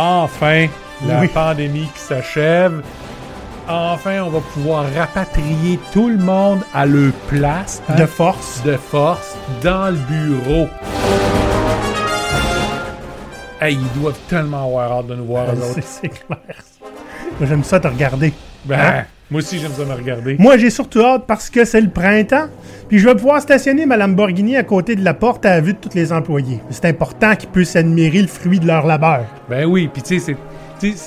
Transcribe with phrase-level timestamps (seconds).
[0.00, 0.66] enfin
[1.06, 1.28] la Oui.
[1.28, 2.82] pandémie qui s'achève.
[3.68, 8.62] Enfin, on va pouvoir rapatrier tout le monde à leur place hein, De force.
[8.64, 10.68] de force dans le bureau.
[13.60, 15.80] Hey, ils doivent tellement avoir hâte de nous voir, eux autres.
[15.84, 16.38] C'est clair.
[17.42, 18.32] J'aime ça te regarder.
[18.64, 19.04] Ben, Hein?
[19.30, 20.36] Moi aussi, j'aime ça me regarder.
[20.38, 22.46] Moi, j'ai surtout hâte parce que c'est le printemps.
[22.88, 25.74] Puis je vais pouvoir stationner ma Lamborghini à côté de la porte à la vue
[25.74, 26.60] de tous les employés.
[26.70, 29.24] C'est important qu'ils puissent admirer le fruit de leur labeur.
[29.48, 30.34] Ben oui, puis tu sais,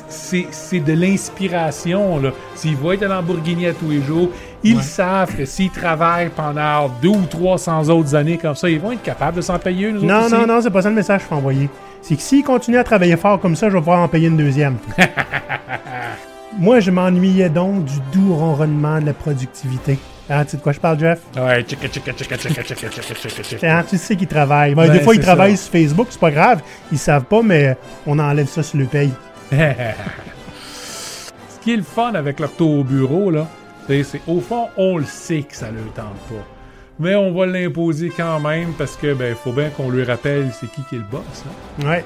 [0.08, 2.30] c'est- c'est de l'inspiration, là.
[2.56, 4.30] S'ils voient ta Lamborghini à tous les jours,
[4.64, 4.82] ils Ouais.
[4.82, 9.02] savent que s'ils travaillent pendant deux ou 300 autres années comme ça, ils vont être
[9.04, 9.98] capables de s'en payer une.
[10.06, 11.68] Non, non, non, c'est pas ça le message qu'il faut envoyer.
[12.02, 14.38] C'est que s'ils continuent à travailler fort comme ça, je vais pouvoir en payer une
[14.38, 14.76] deuxième.
[16.60, 19.98] Moi, je m'ennuyais donc du doux ronronnement de la productivité.
[20.30, 21.20] Hein, tu sais de quoi je parle, Jeff?
[21.36, 23.78] Ouais, tchika, tchika, tchika, tchika, tchika, tchika, tchika.
[23.78, 24.76] Hein, tu sais qu'ils travaillent.
[24.76, 26.62] Ben, des fois, ils travaillent sur Facebook, c'est pas grave.
[26.92, 27.76] Ils savent pas, mais
[28.06, 29.12] on enlève ça sur le paye.
[29.52, 29.60] Ce
[31.62, 33.48] qui est le fun avec l'octo au bureau, là,
[33.88, 36.46] c'est au fond, on le sait que ça ne le tente pas.
[37.00, 40.72] Mais on va l'imposer quand même parce que ben faut bien qu'on lui rappelle c'est
[40.72, 41.22] qui qui est le boss.
[41.82, 41.88] Hein?
[41.88, 42.06] Ouais.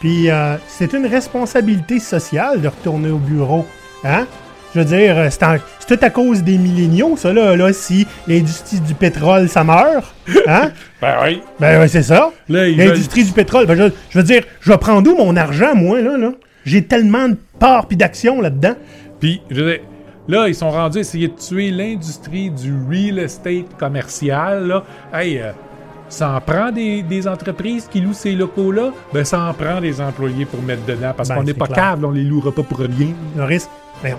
[0.00, 3.66] Puis euh, c'est une responsabilité sociale de retourner au bureau.
[4.04, 4.26] Hein?
[4.74, 5.56] Je veux dire, euh, c'est en-
[5.88, 10.14] tout à cause des milléniaux, ça, là, là si l'industrie du pétrole, ça meurt.
[10.46, 10.70] Hein?
[11.00, 11.42] Ben oui.
[11.60, 12.30] ben, ouais, c'est ça.
[12.48, 13.66] Veulent- L'industrie du pétrole.
[13.66, 16.32] Ben, je, je veux dire, je vais prendre où mon argent, moi, là, là?
[16.64, 18.74] J'ai tellement de parts pis d'actions là-dedans.
[19.20, 19.80] Puis, je veux dire,
[20.26, 24.66] là, ils sont rendus à essayer de tuer l'industrie du real estate commercial.
[24.66, 24.84] Là.
[25.14, 25.52] Hey, euh,
[26.08, 28.90] ça en prend des, des entreprises qui louent ces locaux-là?
[29.12, 31.12] Ben, ça en prend des employés pour mettre dedans.
[31.16, 33.08] Parce Ben, qu'on n'est pas câble, on les louera pas pour rien.
[33.36, 33.68] Maurice,
[34.00, 34.18] voyons.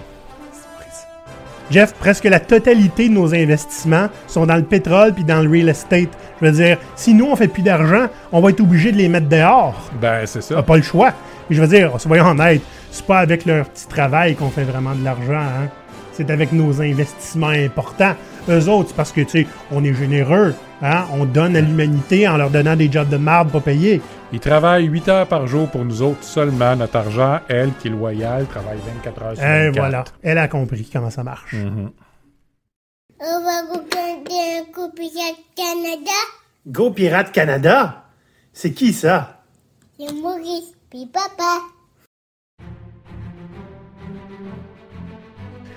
[1.72, 5.70] Jeff, presque la totalité de nos investissements sont dans le pétrole puis dans le real
[5.70, 6.10] estate.
[6.42, 9.08] Je veux dire, si nous, on fait plus d'argent, on va être obligé de les
[9.08, 9.80] mettre dehors.
[10.02, 10.64] Ben, c'est On n'a ça.
[10.64, 11.10] pas le choix.
[11.50, 14.96] Et je veux dire, soyons honnêtes, c'est pas avec leur petit travail qu'on fait vraiment
[14.96, 15.34] de l'argent.
[15.42, 15.68] Hein?
[16.14, 18.16] C'est avec nos investissements importants.
[18.50, 20.56] Eux autres, c'est parce que, tu sais, on est généreux.
[20.82, 21.06] Hein?
[21.14, 24.02] On donne à l'humanité en leur donnant des jobs de marde pas payés.
[24.32, 26.76] Ils travaillent 8 heures par jour pour nous autres seulement.
[26.76, 29.76] Notre argent, elle, qui est loyale, travaille 24 heures sur 24.
[29.76, 30.04] Et voilà.
[30.24, 31.54] Elle a compris comment ça marche.
[31.54, 31.92] Mhm.
[33.22, 36.12] On va regarder un coup Pirate Canada.
[36.68, 38.06] Go Pirate Canada?
[38.54, 39.42] C'est qui ça?
[40.00, 41.60] C'est Maurice, puis papa.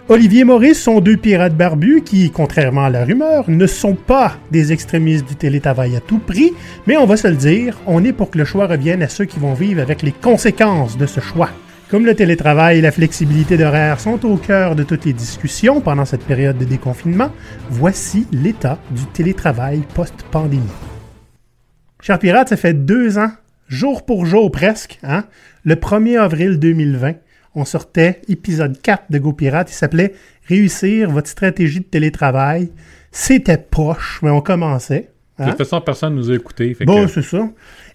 [0.09, 4.73] Olivier Maurice sont deux pirates barbus qui, contrairement à la rumeur, ne sont pas des
[4.73, 6.53] extrémistes du télétravail à tout prix,
[6.89, 9.27] mais on va se le dire, on est pour que le choix revienne à ceux
[9.27, 11.51] qui vont vivre avec les conséquences de ce choix.
[11.89, 16.05] Comme le télétravail et la flexibilité d'horaire sont au cœur de toutes les discussions pendant
[16.05, 17.31] cette période de déconfinement,
[17.71, 20.63] voici l'état du télétravail post-pandémie.
[22.01, 23.31] Chers pirates, ça fait deux ans,
[23.69, 25.25] jour pour jour presque, hein?
[25.63, 27.15] le 1er avril 2020,
[27.55, 29.71] on sortait épisode 4 de Go Pirate.
[29.71, 30.15] Il s'appelait
[30.49, 32.71] Réussir votre stratégie de télétravail.
[33.13, 35.11] C'était poche, mais on commençait.
[35.39, 35.49] De hein.
[35.51, 36.77] toute façon, personne nous a écoutés.
[36.85, 37.49] Bon, que- c'est ça.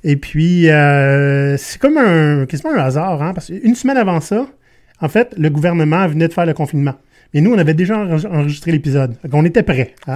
[0.03, 4.47] Et puis, euh, c'est comme un, quasiment un hasard, hein, parce qu'une semaine avant ça,
[5.01, 6.96] en fait, le gouvernement venait de faire le confinement.
[7.34, 9.16] Mais nous, on avait déjà enre- enregistré l'épisode.
[9.29, 9.94] Qu'on était prêts.
[10.07, 10.16] hein.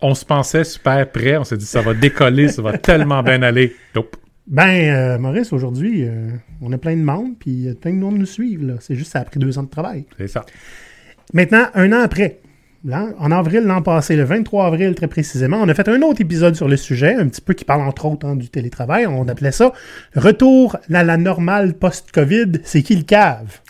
[0.00, 1.36] on se pensait super prêt.
[1.36, 3.74] On s'est dit, ça va décoller, ça va tellement bien aller.
[3.94, 4.16] Nope.
[4.48, 6.30] Ben, euh, Maurice, aujourd'hui, euh,
[6.60, 8.76] on a plein de monde, puis euh, plein de monde nous suivent.
[8.80, 10.04] C'est juste que ça a pris deux ans de travail.
[10.18, 10.44] C'est ça.
[11.32, 12.40] Maintenant, un an après,
[12.84, 16.20] là, en avril l'an passé, le 23 avril très précisément, on a fait un autre
[16.20, 19.06] épisode sur le sujet, un petit peu qui parle entre autres hein, du télétravail.
[19.06, 19.72] On appelait ça
[20.16, 23.60] Retour à la normale post-COVID, c'est qui le cave?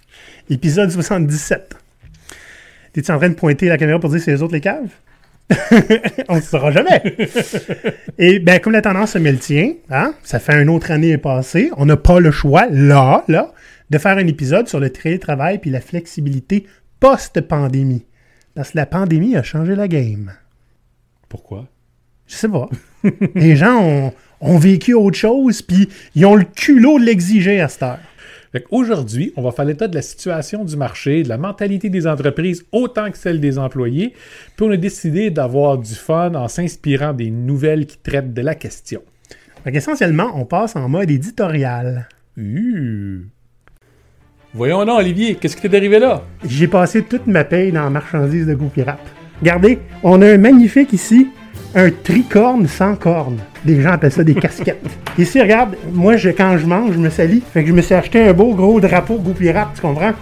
[0.49, 1.77] Épisode 77.
[2.95, 4.91] T'es-tu en train de pointer la caméra pour dire c'est les autres les caves?
[6.29, 7.03] on ne saura jamais.
[8.19, 11.19] Et bien, comme la tendance se met le tien, hein, ça fait une autre année
[11.19, 13.53] passée, on n'a pas le choix, là, là,
[13.91, 16.67] de faire un épisode sur le télétravail puis la flexibilité
[17.01, 18.07] post-pandémie.
[18.55, 20.33] Parce que la pandémie a changé la game.
[21.29, 21.67] Pourquoi?
[22.27, 22.69] Je sais pas.
[23.35, 27.69] Les gens ont, ont vécu autre chose, puis ils ont le culot de l'exiger à
[27.69, 27.99] cette heure.
[28.71, 32.67] Aujourd'hui, on va faire l'état de la situation du marché, de la mentalité des entreprises
[32.71, 34.13] autant que celle des employés,
[34.57, 38.55] puis on a décidé d'avoir du fun en s'inspirant des nouvelles qui traitent de la
[38.55, 39.03] question.
[39.65, 42.09] Fait qu'essentiellement, on passe en mode éditorial.
[42.37, 43.23] Uh.
[44.53, 46.23] Voyons donc, Olivier, qu'est-ce qui t'est arrivé là?
[46.45, 49.01] J'ai passé toute ma paye dans la marchandise de Go Pirate.
[49.41, 51.29] Regardez, on a un magnifique ici,
[51.75, 53.39] un tricorne sans corne.
[53.65, 54.85] Des gens appellent ça des casquettes.
[55.19, 57.43] Ici, regarde, moi, je, quand je mange, je me salis.
[57.53, 60.13] Fait que je me suis acheté un beau gros drapeau Go Pirate, tu comprends?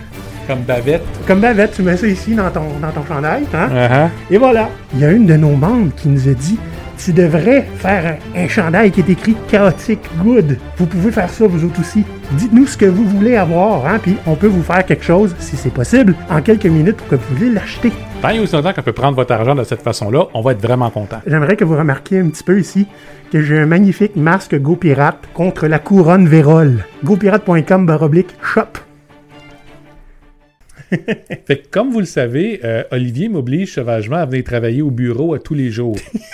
[0.47, 1.03] Comme bavette.
[1.27, 3.69] Comme Bavette, tu mets ça ici dans ton, dans ton chandail, hein?
[3.73, 4.35] Uh-huh.
[4.35, 4.69] Et voilà.
[4.95, 6.59] Il y a une de nos membres qui nous a dit
[7.05, 10.59] tu devrais faire un, un chandail qui est écrit chaotique good.
[10.77, 12.05] Vous pouvez faire ça vous autres aussi.
[12.33, 15.57] Dites-nous ce que vous voulez avoir, hein, puis on peut vous faire quelque chose, si
[15.57, 17.91] c'est possible, en quelques minutes pour que vous voulez l'acheter.
[18.23, 20.63] Tant et aussi longtemps qu'on peut prendre votre argent de cette façon-là, on va être
[20.63, 21.21] vraiment content.
[21.27, 22.87] J'aimerais que vous remarquiez un petit peu ici
[23.33, 26.85] que j'ai un magnifique masque GoPirate contre la couronne Vérole.
[27.05, 28.79] GoPirate.com baroblique shop.
[30.91, 35.35] Fait que, comme vous le savez, euh, Olivier m'oblige sauvagement à venir travailler au bureau
[35.35, 35.97] à tous les jours.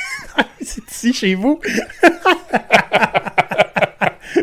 [0.74, 1.60] C'est ici chez vous.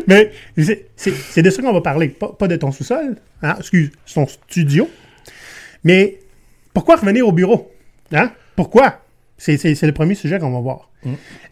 [0.06, 4.26] Mais c'est- de ça qu'on va parler, pas, pas de ton sous-sol, hein, excuse, son
[4.26, 4.88] studio.
[5.84, 6.18] Mais
[6.72, 7.72] pourquoi revenir au bureau?
[8.12, 8.32] Hein?
[8.56, 9.00] Pourquoi?
[9.36, 10.90] C'est le premier sujet qu'on va voir.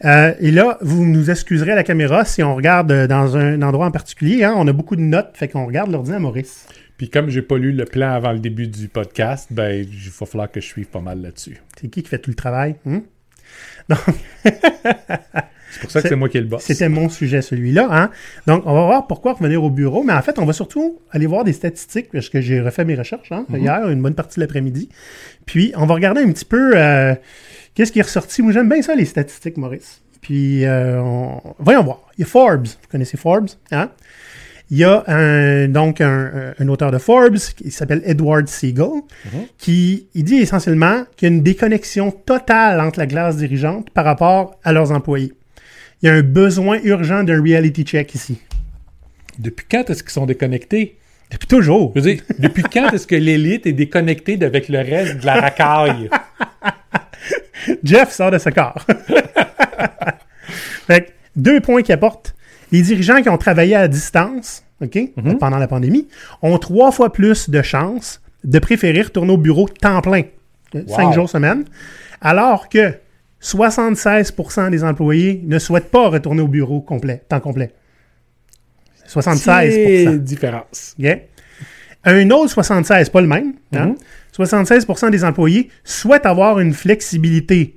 [0.07, 3.61] Euh, et là, vous nous excuserez à la caméra si on regarde euh, dans un
[3.61, 4.45] endroit en particulier.
[4.45, 4.55] Hein?
[4.57, 6.67] On a beaucoup de notes, fait qu'on regarde l'ordi à Maurice.
[6.97, 10.27] Puis comme j'ai pas lu le plan avant le début du podcast, ben il va
[10.27, 11.59] falloir que je suive pas mal là-dessus.
[11.79, 12.77] C'est qui qui fait tout le travail?
[12.87, 13.03] hein?
[15.71, 16.63] C'est pour ça que C'est- moi qui ai le boss.
[16.63, 17.89] C'était mon sujet, celui-là.
[17.91, 18.11] Hein?
[18.47, 20.03] Donc, on va voir pourquoi revenir au bureau.
[20.03, 22.95] Mais en fait, on va surtout aller voir des statistiques, parce que j'ai refait mes
[22.95, 24.91] recherches hein, hier, une bonne partie de l'après-midi.
[25.47, 27.15] Puis, on va regarder un petit peu euh,
[27.75, 28.43] qu'est-ce qui est ressorti.
[28.43, 30.03] Moi, j'aime bien ça, les statistiques, Maurice.
[30.21, 32.01] Puis, euh, on- voyons voir.
[32.19, 32.67] Il y a Forbes.
[32.67, 33.49] Vous connaissez Forbes?
[33.73, 33.91] Hein?
[34.73, 39.03] Il y a un, donc un, un auteur de Forbes qui s'appelle Edward Siegel,
[39.59, 44.07] qui il dit essentiellement qu'il y a une déconnexion totale entre la classe dirigeante par
[44.07, 45.35] rapport à leurs employés.
[46.01, 48.39] Il y a un besoin urgent d'un reality check ici.
[49.39, 50.97] Depuis quand est-ce qu'ils sont déconnectés?
[51.31, 51.93] Depuis toujours.
[51.95, 55.39] Je veux dire, depuis quand est-ce que l'élite est déconnectée avec le reste de la
[55.39, 56.09] racaille?
[57.85, 58.87] Jeff sort de ce corps.
[60.87, 62.35] fait que, deux points qui apportent.
[62.73, 64.99] Les dirigeants qui ont travaillé à distance, OK,
[65.39, 66.09] pendant la pandémie,
[66.43, 70.23] ont trois fois plus de chances de préférer retourner au bureau temps plein,
[70.75, 70.83] Wow.
[70.89, 71.65] cinq jours semaine,
[72.21, 72.95] alors que
[73.43, 77.73] 76% des employés ne souhaitent pas retourner au bureau complet, temps complet.
[79.07, 79.71] 76%.
[79.71, 80.97] C'est différence.
[80.99, 81.19] OK?
[82.05, 83.53] Un autre 76, pas le même.
[83.75, 83.89] hein?
[83.89, 83.97] Mhm.
[84.33, 87.77] 76% des employés souhaitent avoir une flexibilité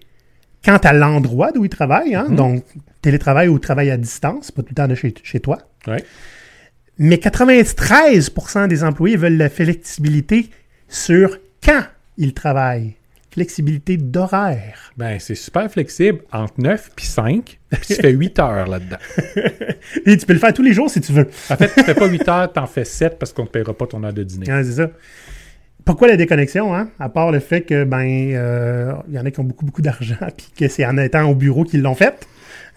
[0.65, 2.15] quant à l'endroit d'où ils travaillent.
[2.15, 2.27] hein?
[2.29, 2.63] Donc,
[3.01, 5.59] télétravail ou travail à distance, pas tout le temps de chez, chez toi.
[5.87, 6.03] Ouais.
[6.97, 10.49] Mais 93% des employés veulent la flexibilité
[10.87, 11.83] sur quand
[12.17, 12.95] ils travaillent.
[13.31, 14.93] Flexibilité d'horaire.
[14.95, 18.95] Ben, c'est super flexible, entre 9 puis 5, puis tu fais 8 heures là-dedans.
[20.05, 21.27] Et tu peux le faire tous les jours si tu veux.
[21.49, 23.73] En fait, tu fais pas 8 heures, t'en fais 7 parce qu'on ne te paiera
[23.73, 24.45] pas ton heure de dîner.
[24.45, 24.89] C'est ça.
[25.85, 26.89] Pourquoi la déconnexion, hein?
[26.99, 28.03] À part le fait que, ben,
[28.33, 31.29] euh, il y en a qui ont beaucoup, beaucoup d'argent, puis que c'est en étant
[31.29, 32.27] au bureau qu'ils l'ont fait.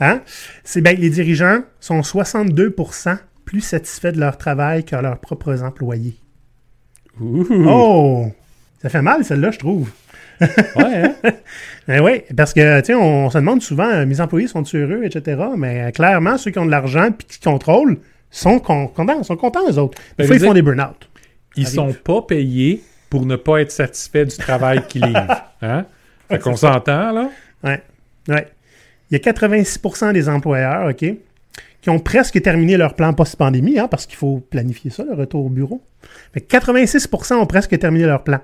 [0.00, 0.20] Hein?
[0.62, 6.16] C'est ben, les dirigeants sont 62% plus satisfaits de leur travail que leurs propres employés.
[7.20, 7.46] Ouh.
[7.66, 8.26] Oh!
[8.82, 9.90] Ça fait mal, celle-là, je trouve.
[10.40, 10.46] Ouais,
[10.76, 11.14] hein?
[11.88, 14.62] Ben oui, parce que, tu sais, on, on se demande souvent, euh, mes employés sont
[14.75, 15.40] heureux, etc.
[15.56, 17.96] Mais euh, clairement, ceux qui ont de l'argent puis qui contrôlent
[18.31, 19.99] sont con- contents, sont contents, eux autres.
[20.19, 21.08] Des Ben, fois, ils font des burn-out.
[21.56, 21.75] Ils Arrive.
[21.75, 25.44] sont pas payés pour ne pas être satisfaits du travail qu'ils livrent.
[25.60, 25.87] Hein?
[26.28, 27.31] Fait qu'on s'entend, là?
[27.64, 27.82] Ouais.
[28.28, 28.46] Ouais.
[29.10, 31.05] Il y a 86% des employeurs, OK,
[31.81, 35.46] qui ont presque terminé leur plan post-pandémie, hein, parce qu'il faut planifier ça, le retour
[35.46, 35.82] au bureau.
[36.32, 38.40] Fait que 86% ont presque terminé leur plan.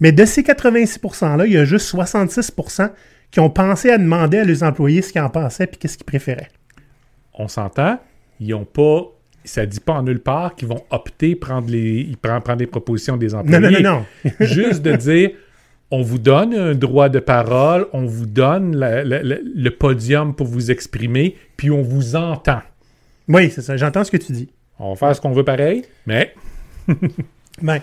[0.00, 2.90] Mais de ces 86%-là, il y a juste 66%
[3.30, 6.06] qui ont pensé à demander à leurs employés ce qu'ils en pensaient puis qu'est-ce qu'ils
[6.06, 6.48] préféraient.
[7.34, 7.98] On s'entend?
[8.40, 9.02] Ils ont pas...
[9.48, 12.08] Ça dit pas en nulle part qu'ils vont opter prendre les...
[12.22, 13.82] Prennent prendre les propositions des Non, employés.
[13.82, 14.04] non, non,
[14.40, 14.46] non.
[14.46, 15.30] Juste de dire...
[15.90, 20.34] On vous donne un droit de parole, on vous donne la- la- la- le podium
[20.34, 22.60] pour vous exprimer, puis on vous entend.
[23.26, 23.74] Oui, c'est ça.
[23.78, 24.50] J'entends ce que tu dis.
[24.78, 26.34] On va faire ce qu'on veut pareil, mais
[27.62, 27.82] Ben, tu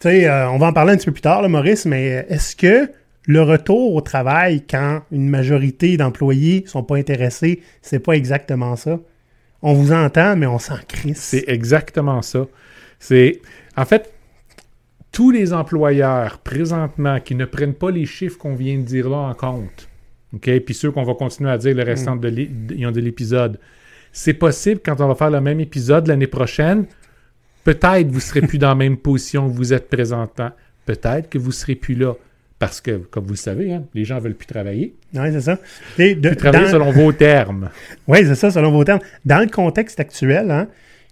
[0.00, 2.22] sais, euh, on va en parler un petit peu plus tard, là, Maurice, mais euh,
[2.34, 2.90] est-ce que
[3.26, 8.98] le retour au travail, quand une majorité d'employés sont pas intéressés, c'est pas exactement ça?
[9.62, 11.18] On vous entend, mais on s'en crisse.
[11.20, 12.46] C'est exactement ça.
[12.98, 13.40] C'est
[13.76, 14.12] en fait
[15.12, 19.16] tous les employeurs présentement qui ne prennent pas les chiffres qu'on vient de dire là
[19.16, 19.88] en compte.
[20.34, 23.58] OK, puis ceux qu'on va continuer à dire le restant de l'é- de de l'épisode.
[24.12, 26.86] C'est possible quand on va faire le même épisode l'année prochaine,
[27.64, 30.50] peut-être vous serez plus dans la même position que vous êtes présentement.
[30.86, 32.14] Peut-être que vous serez plus là
[32.58, 34.94] parce que comme vous le savez, hein, les gens veulent plus travailler.
[35.14, 35.58] Oui, c'est ça.
[35.98, 37.70] Et de- Plus travailler dans- selon vos termes.
[38.06, 39.00] Oui, c'est ça, selon vos termes.
[39.24, 40.66] Dans le contexte actuel, hein,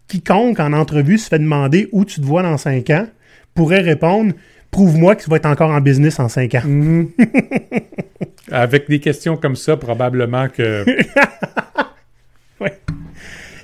[0.08, 3.06] quiconque en entrevue se fait demander où tu te vois dans 5 ans
[3.54, 4.32] pourrait répondre
[4.72, 6.62] Prouve-moi que tu vas être encore en business en 5 ans.
[6.66, 7.08] Mhm.
[8.50, 10.84] Avec des questions comme ça, probablement que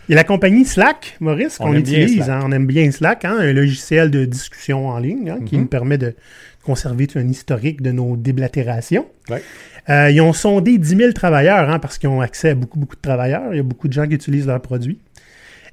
[0.09, 2.29] y a la compagnie Slack, Maurice, On qu'on utilise.
[2.31, 2.41] Hein.
[2.45, 5.63] on aime bien Slack, hein, un logiciel de discussion en ligne hein, qui Mhm.
[5.63, 6.15] nous permet de
[6.63, 9.07] conserver un historique de nos déblatérations.
[9.29, 9.43] Ouais.
[9.91, 12.97] Euh, ils ont sondé 10 000 travailleurs hein, parce qu'ils ont accès à beaucoup, beaucoup
[12.97, 13.53] de travailleurs.
[13.53, 15.01] Il y a beaucoup de gens qui utilisent leurs produits.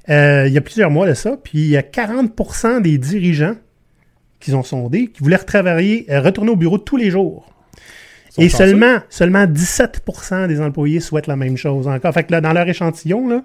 [0.08, 1.36] Euh, il y a plusieurs mois de ça.
[1.42, 3.54] Puis il y a 40% des dirigeants
[4.40, 7.52] qu'ils ont sondés qui voulaient retravailler, euh, retourner au bureau tous les jours.
[8.38, 8.66] Et chanceux.
[8.66, 12.12] seulement, seulement 17% des employés souhaitent la même chose encore.
[12.12, 13.44] Fait que là, dans leur échantillon, là,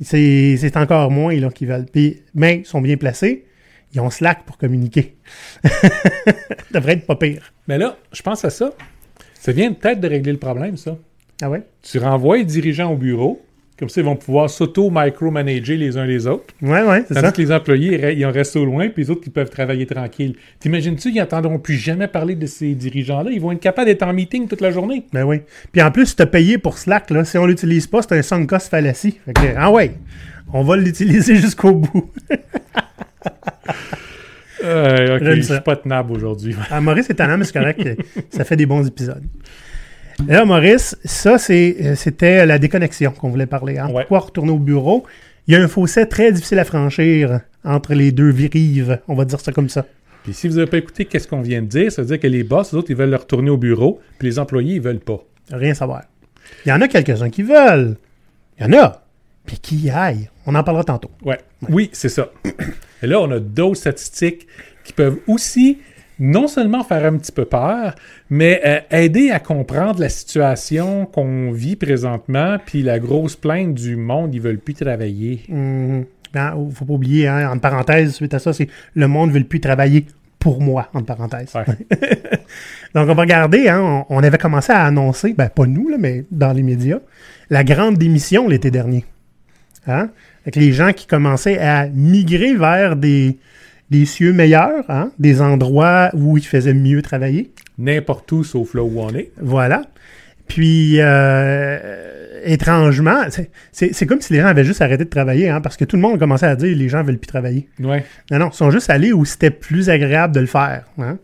[0.00, 1.86] c'est encore moins là, qui veulent.
[1.92, 3.45] Puis, mais ils sont bien placés.
[3.96, 5.16] Ils ont Slack pour communiquer.
[5.64, 5.88] ça
[6.74, 7.50] devrait être pas pire.
[7.66, 8.74] Mais là, je pense à ça.
[9.32, 10.98] Ça vient peut-être de régler le problème, ça.
[11.40, 11.62] Ah ouais?
[11.80, 13.42] Tu renvoies les dirigeants au bureau.
[13.78, 16.52] Comme ça, ils vont pouvoir s'auto-micromanager les uns les autres.
[16.60, 17.32] Ouais, ouais, c'est ça.
[17.32, 20.36] que les employés, ils en restent au loin, puis les autres, ils peuvent travailler tranquille.
[20.60, 23.30] T'imagines-tu qu'ils n'entendront plus jamais parler de ces dirigeants-là?
[23.30, 25.06] Ils vont être capables d'être en meeting toute la journée.
[25.14, 25.40] Ben oui.
[25.72, 27.24] Puis en plus, tu as payé pour Slack, là.
[27.24, 29.18] Si on l'utilise pas, c'est un sunk cost fallacie.
[29.24, 29.92] Fait que, ah ouais,
[30.52, 32.10] on va l'utiliser jusqu'au bout.
[34.66, 36.54] Euh, ok, J'aime je suis pas tenable aujourd'hui.
[36.70, 37.80] Ah, Maurice est talent, mais c'est correct.
[38.30, 39.22] ça fait des bons épisodes.
[40.28, 43.78] Et là, Maurice, ça, euh, c'était la déconnexion qu'on voulait parler.
[43.78, 43.88] Hein?
[43.88, 44.02] Ouais.
[44.02, 45.04] Pourquoi retourner au bureau?
[45.46, 48.98] Il y a un fossé très difficile à franchir entre les deux rives.
[49.08, 49.86] On va dire ça comme ça.
[50.24, 52.26] Puis si vous n'avez pas écouté qu'est-ce qu'on vient de dire, ça veut dire que
[52.26, 54.98] les boss, eux autres, ils veulent le retourner au bureau, puis les employés, ils veulent
[54.98, 55.20] pas.
[55.52, 56.02] Rien savoir.
[56.64, 57.96] Il y en a quelques-uns qui veulent.
[58.58, 59.04] Il y en a.
[59.44, 60.28] Puis qui y aillent.
[60.46, 61.10] On en parlera tantôt.
[61.24, 61.38] Ouais.
[61.68, 62.30] Oui, c'est ça.
[63.02, 64.46] Et là, on a d'autres statistiques
[64.84, 65.78] qui peuvent aussi
[66.18, 67.94] non seulement faire un petit peu peur,
[68.30, 73.96] mais euh, aider à comprendre la situation qu'on vit présentement, puis la grosse plainte du
[73.96, 75.42] monde, ils veulent plus travailler.
[75.50, 79.38] Hum, ben, faut pas oublier, hein, entre parenthèses, suite à ça, c'est le monde ne
[79.38, 80.06] veut plus travailler
[80.38, 81.52] pour moi, entre parenthèses.
[81.54, 81.64] Ouais.
[82.94, 85.96] Donc, on va regarder, hein, on, on avait commencé à annoncer, ben pas nous, là,
[85.98, 87.00] mais dans les médias,
[87.50, 89.04] la grande démission l'été dernier.
[89.86, 90.10] Hein?
[90.46, 93.36] Avec les gens qui commençaient à migrer vers des,
[93.90, 97.50] des cieux meilleurs, hein, des endroits où ils faisaient mieux travailler.
[97.78, 99.32] N'importe où sauf là où on est.
[99.40, 99.82] Voilà.
[100.46, 103.22] Puis, euh, étrangement,
[103.72, 106.02] c'est- comme si les gens avaient juste arrêté de travailler, hein, parce que tout le
[106.02, 107.68] monde commençait à dire les gens veulent plus travailler.
[107.80, 108.04] Ouais.
[108.30, 110.84] Non, non, ils sont juste allés où c'était plus agréable de le faire.
[110.98, 111.18] hein.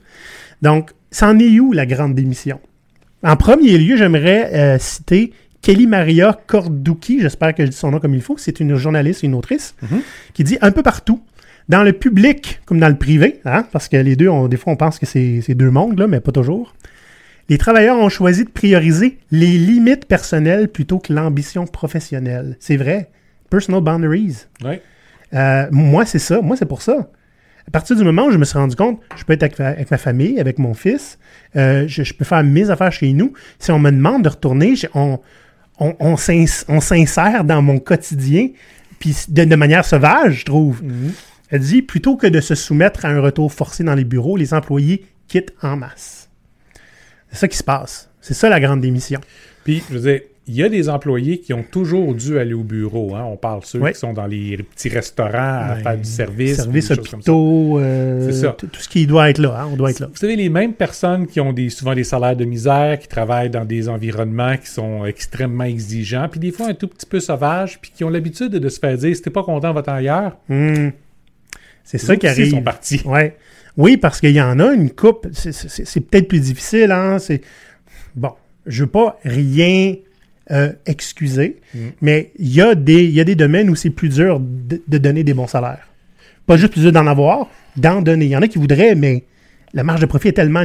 [0.62, 2.58] Donc, c'en est où la grande démission?
[3.22, 8.00] En premier lieu, j'aimerais euh, citer Kelly Maria Corducci, j'espère que je dis son nom
[8.00, 10.00] comme il faut, c'est une journaliste, une autrice, Mhm.
[10.34, 11.22] qui dit un peu partout,
[11.68, 14.72] dans le public comme dans le privé, hein, parce que les deux, on- des fois
[14.72, 16.74] on pense que c'est deux mondes, là, mais pas toujours.
[17.48, 22.56] Les travailleurs ont choisi de prioriser les limites personnelles plutôt que l'ambition professionnelle.
[22.60, 23.10] C'est vrai.
[23.50, 24.46] Personal boundaries.
[24.64, 24.80] Ouais.
[25.34, 26.40] Euh, moi, c'est ça.
[26.40, 27.10] Moi, c'est pour ça.
[27.68, 29.66] À partir du moment où je me suis rendu compte, je peux être avec, ma-
[29.68, 31.18] avec ma famille, avec mon fils,
[31.56, 33.32] euh, je, je peux faire mes affaires chez nous.
[33.58, 35.18] Si on me demande de retourner, on,
[35.82, 38.48] on, on s'ins- on s'insère dans mon quotidien,
[38.98, 40.82] puis de, de manière sauvage, je trouve.
[41.50, 44.54] Elle dit, plutôt que de se soumettre à un retour forcé dans les bureaux, les
[44.54, 46.28] employés quittent en masse.
[47.30, 48.08] C'est ça qui se passe.
[48.20, 49.20] C'est ça la grande démission.
[49.64, 52.64] Puis, je veux dire, il y a des employés qui ont toujours dû aller au
[52.64, 53.14] bureau.
[53.14, 53.22] Hein?
[53.30, 53.92] On parle ceux Ouais.
[53.92, 55.82] qui sont dans les petits restaurants à Ouais.
[55.82, 56.56] faire du service.
[56.56, 57.32] Choses comme ça.
[57.32, 58.56] hôpitaux, euh, C'est ça.
[58.58, 59.60] tout ce qui doit être là.
[59.60, 60.08] hein, on doit être là.
[60.10, 63.50] Vous savez, les mêmes personnes qui ont des, souvent des salaires de misère, qui travaillent
[63.50, 67.78] dans des environnements qui sont extrêmement exigeants, puis des fois un tout petit peu sauvages,
[67.80, 70.36] puis qui ont l'habitude de se faire dire si t'es pas content, va-t'en ailleurs.
[70.48, 70.88] Hmm.
[71.84, 72.50] C'est ça qui arrive.
[72.50, 73.00] sont partis.
[73.06, 73.36] Ouais.
[73.76, 75.28] Oui, parce qu'il y en a une coupe.
[75.32, 76.90] C'est- peut-être plus difficile.
[76.90, 77.16] Hein?
[78.16, 78.32] Bon.
[78.66, 79.94] Je veux pas rien
[80.50, 81.78] euh, excuser, Mm.
[82.00, 84.82] mais il y, a des- il y a des domaines où c'est plus dur de,
[84.86, 85.86] de donner des bons salaires.
[86.46, 88.24] Pas juste plus dur d'en avoir, d'en donner.
[88.26, 89.24] Il y en a qui voudraient, mais
[89.72, 90.64] la marge de profit est tellement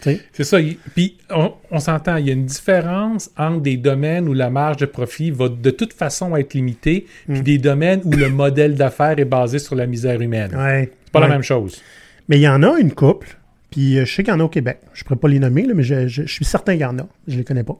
[0.00, 0.20] sais.
[0.32, 0.58] C'est ça.
[0.94, 4.76] Puis on, on s'entend, il y a une différence entre des domaines où la marge
[4.76, 7.42] de profit va de toute façon être limitée, puis Mm.
[7.42, 10.54] des domaines où le modèle d'affaires est basé sur la misère humaine.
[10.56, 10.90] Ouais.
[11.04, 11.26] C'est pas Ouais.
[11.26, 11.82] la même chose.
[12.28, 13.36] Mais il y en a une couple,
[13.70, 14.78] puis euh, je sais qu'il y en a au Québec.
[14.94, 16.84] Je ne pourrais pas les nommer, là, mais je, je- je suis certain qu'il y
[16.84, 17.08] en a.
[17.26, 17.76] Je ne les connais pas.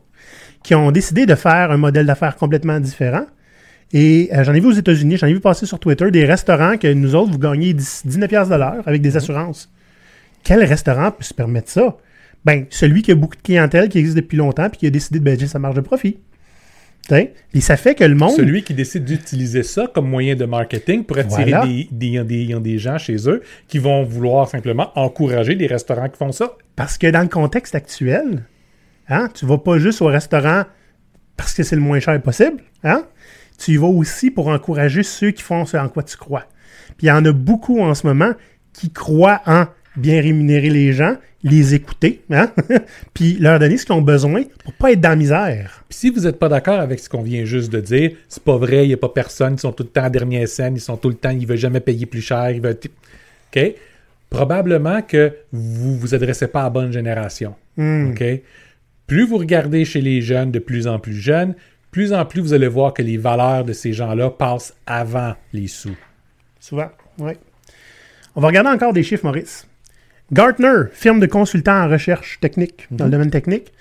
[0.69, 3.25] Qui ont décidé de faire un modèle d'affaires complètement différent.
[3.95, 6.77] Et euh, j'en ai vu aux États-Unis, j'en ai vu passer sur Twitter des restaurants
[6.77, 9.73] que nous autres, vous gagnez 10 19 piastres de l'heure avec des assurances.
[10.45, 11.97] Quel restaurant peut se permettre ça?
[12.45, 15.21] Ben, celui qui a beaucoup de clientèle, qui existe depuis longtemps, puis qui a décidé
[15.21, 16.19] de baisser sa marge de profit.
[17.11, 18.33] Et ça fait que le monde.
[18.37, 21.67] Celui qui décide d'utiliser ça comme moyen de marketing pour attirer Voilà.
[21.67, 26.19] des, des, des- des gens chez eux qui vont vouloir simplement encourager les restaurants qui
[26.19, 26.53] font ça.
[26.77, 28.45] Parce que dans le contexte actuel,
[29.09, 30.65] hein, tu vas pas juste au restaurant
[31.37, 32.63] parce que c'est le moins cher possible.
[32.85, 33.05] Hein?
[33.59, 36.45] Tu y vas aussi pour encourager ceux qui font ce en quoi tu crois.
[36.97, 38.33] Puis il y en a beaucoup en ce moment
[38.73, 42.51] qui croient en bien rémunérer les gens, les écouter, hein?
[43.15, 45.85] puis leur donner ce qu'ils ont besoin pour pas être dans la misère.
[45.89, 48.57] Puis si vous n'êtes pas d'accord avec ce qu'on vient juste de dire, c'est pas
[48.57, 50.81] vrai, il n'y a pas personne, ils sont tout le temps en dernière scène, ils
[50.81, 52.79] sont tout le temps, ils veulent jamais payer plus cher, ils veulent...
[53.55, 53.75] OK?
[54.31, 57.55] Probablement que vous vous adressez pas à la bonne génération.
[57.77, 58.11] Hmm.
[58.11, 58.25] OK?
[59.09, 61.55] Plus vous regardez chez les jeunes de plus en plus jeunes,
[61.91, 65.67] plus en plus vous allez voir que les valeurs de ces gens-là passent avant les
[65.67, 65.97] sous.
[66.61, 67.33] Souvent, oui.
[68.37, 69.67] On va regarder encore des chiffres, Maurice.
[70.31, 73.73] Gartner, firme de consultants en recherche technique, dans le domaine technique,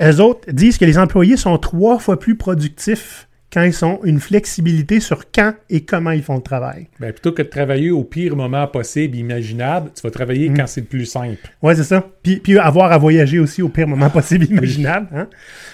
[0.00, 4.18] eux autres disent que les employés sont trois fois plus productifs quand ils ont une
[4.18, 6.88] flexibilité sur quand et comment ils font le travail.
[7.00, 10.80] Ben, plutôt que de travailler au pire moment possible, imaginable, tu vas travailler quand c'est
[10.80, 11.50] le plus simple.
[11.62, 12.04] Ouais, c'est ça.
[12.22, 15.08] Puis, puis avoir à voyager aussi au pire moment possible, imaginable.
[15.14, 15.28] Hein?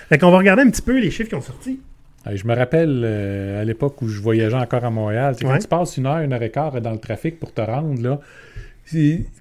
[0.09, 1.81] Fait qu'on va regarder un petit peu les chiffres qui ont sorti.
[2.31, 5.35] Je me rappelle euh, à l'époque où je voyageais encore à Montréal.
[5.41, 5.59] Quand Ouais.
[5.61, 8.21] tu passes une heure, une heure et quart dans le trafic pour te rendre, là,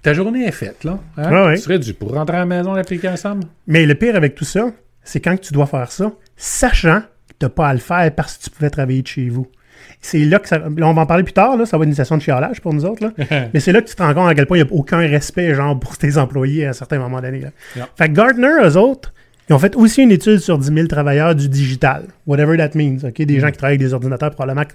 [0.02, 0.84] ta journée est faite.
[0.84, 1.30] Là, hein?
[1.32, 1.54] Ouais, ouais.
[1.56, 3.44] Tu serais dû pour rentrer à la maison l'appliquer ensemble.
[3.66, 4.70] Mais le pire avec tout ça,
[5.02, 7.02] c'est quand tu dois faire ça, sachant
[7.42, 9.46] n'as pas à le faire parce que tu pouvais travailler de chez vous.
[10.00, 10.58] C'est là que ça.
[10.58, 12.60] là, on va en parler plus tard, là, ça va être une session de chialage
[12.60, 13.04] pour nous autres.
[13.04, 13.48] Là.
[13.54, 14.98] Mais c'est là que tu te rends compte à quel point il n'y a aucun
[14.98, 17.40] respect genre, pour tes employés à un certain moment donné.
[17.40, 17.50] Là.
[17.76, 17.84] Non.
[17.96, 19.12] Fait que Gartner, eux autres,
[19.48, 22.04] ils ont fait aussi une étude sur 10 000 travailleurs du digital.
[22.26, 22.98] Whatever that means.
[23.04, 23.22] ok?
[23.22, 24.66] Des gens qui travaillent avec des ordinateurs, probablement.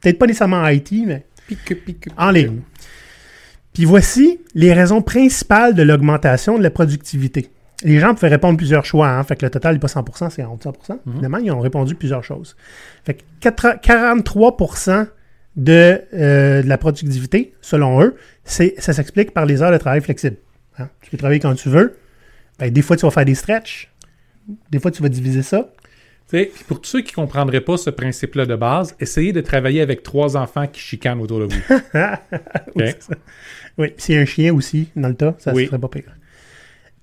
[0.00, 2.60] Peut-être pas nécessairement en IT, mais Pique, pique, en ligne.
[3.72, 7.50] Puis voici les raisons principales de l'augmentation de la productivité.
[7.82, 10.42] Les gens pouvaient répondre plusieurs choix, hein, fait que le total n'est pas 100%, c'est
[10.44, 10.98] en haut de 100%.
[11.12, 12.56] Évidemment, ils ont répondu plusieurs choses.
[13.04, 15.06] Fait que 4 43%
[15.56, 20.36] de, euh, de la productivité, selon eux, ça s'explique par les heures de travail flexibles.
[20.78, 20.88] hein.
[21.02, 21.96] Tu peux travailler quand tu veux.
[22.58, 23.90] Ben, des fois, tu vas faire des stretches.
[24.70, 25.70] Des fois, tu vas diviser ça.
[26.68, 30.02] Pour tous ceux qui ne comprendraient pas ce principe-là de base, essayez de travailler avec
[30.04, 31.60] trois enfants qui chicanent autour de vous.
[32.76, 33.14] Oui, c'est ça.
[33.78, 35.66] Oui, puis s'il y a un chien aussi dans le tas, ça ne Oui.
[35.66, 36.04] serait pas pire.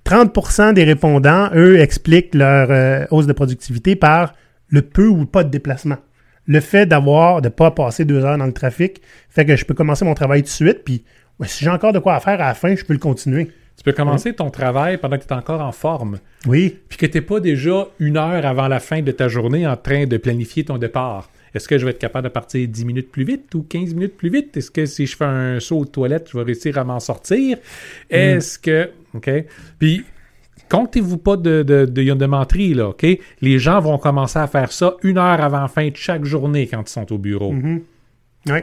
[0.07, 4.33] 30% des répondants, eux, expliquent leur euh, hausse de productivité par
[4.69, 5.97] le peu ou pas de déplacement.
[6.45, 9.65] Le fait d'avoir, de ne pas passer deux heures dans le trafic, fait que je
[9.65, 11.03] peux commencer mon travail tout de suite, puis
[11.41, 13.47] ouais, si j'ai encore de quoi à faire à la fin, je peux le continuer.
[13.75, 17.05] tu peux commencer ton travail pendant que tu es encore en forme, Oui, puis que
[17.05, 20.15] tu n'es pas déjà une heure avant la fin de ta journée en train de
[20.15, 21.29] planifier ton départ.
[21.53, 24.15] Est-ce que je vais être capable de partir 10 minutes plus vite ou 15 minutes
[24.15, 24.55] plus vite?
[24.55, 27.57] Est-ce que si je fais un saut aux toilettes, je vais réussir à m'en sortir?
[28.09, 28.89] Est-ce que...
[29.13, 29.29] OK?
[29.79, 30.05] Puis,
[30.69, 33.05] comptez-vous pas de, de, de, de là, OK?
[33.41, 36.67] Les gens vont commencer à faire ça une heure avant la fin de chaque journée
[36.67, 37.53] quand ils sont au bureau.
[38.47, 38.59] oui.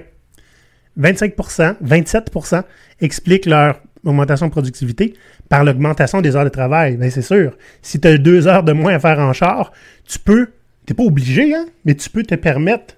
[0.96, 2.62] 25 27%
[3.00, 5.14] expliquent leur augmentation de productivité
[5.48, 6.96] par l'augmentation des heures de travail.
[6.96, 7.56] Bien, c'est sûr.
[7.82, 9.72] Si tu as deux heures de moins à faire en char,
[10.06, 10.48] tu peux,
[10.86, 12.94] tu pas obligé, hein, mais tu peux te permettre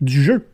[0.00, 0.46] du jeu.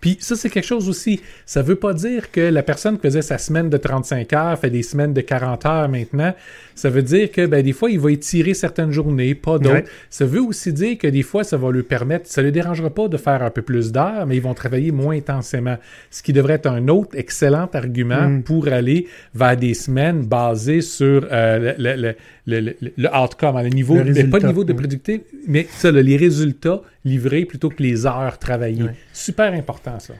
[0.00, 1.20] Puis ça, c'est quelque chose aussi.
[1.46, 4.70] Ça veut pas dire que la personne qui faisait sa semaine de 35 heures fait
[4.70, 6.34] des semaines de 40 heures maintenant.
[6.74, 9.74] Ça veut dire que ben, des fois, il va étirer certaines journées, pas d'autres.
[9.74, 9.84] Ouais.
[10.08, 12.88] Ça veut aussi dire que des fois, ça va lui permettre, ça ne les dérangera
[12.90, 15.76] pas de faire un peu plus d'heures, mais ils vont travailler moins intensément.
[16.10, 18.42] Ce qui devrait être un autre excellent argument Mm.
[18.42, 22.14] pour aller vers des semaines basées sur euh, le, le,
[22.46, 24.78] le, le, le- le outcome, hein, le niveau, Le mais pas le niveau de oui.
[24.78, 28.82] productivité, mais ça, les résultats livrés plutôt que les heures travaillées.
[28.84, 28.94] Ouais.
[29.12, 30.14] Super important, ça.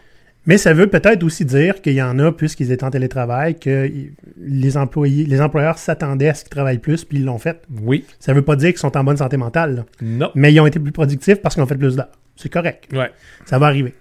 [0.47, 3.91] Mais ça veut peut-être aussi dire qu'il y en a, puisqu'ils étaient en télétravail, que
[4.39, 7.61] les employés, les employeurs s'attendaient à ce qu'ils travaillent plus, puis ils l'ont fait.
[7.83, 8.07] Oui.
[8.19, 9.85] Ça veut pas dire qu'ils sont en bonne santé mentale, là.
[10.01, 10.31] Non.
[10.35, 12.09] mais ils ont été plus productifs parce qu'ils ont fait plus d'heures.
[12.37, 12.89] C'est correct.
[12.93, 13.11] Ouais.
[13.45, 13.93] Ça va arriver.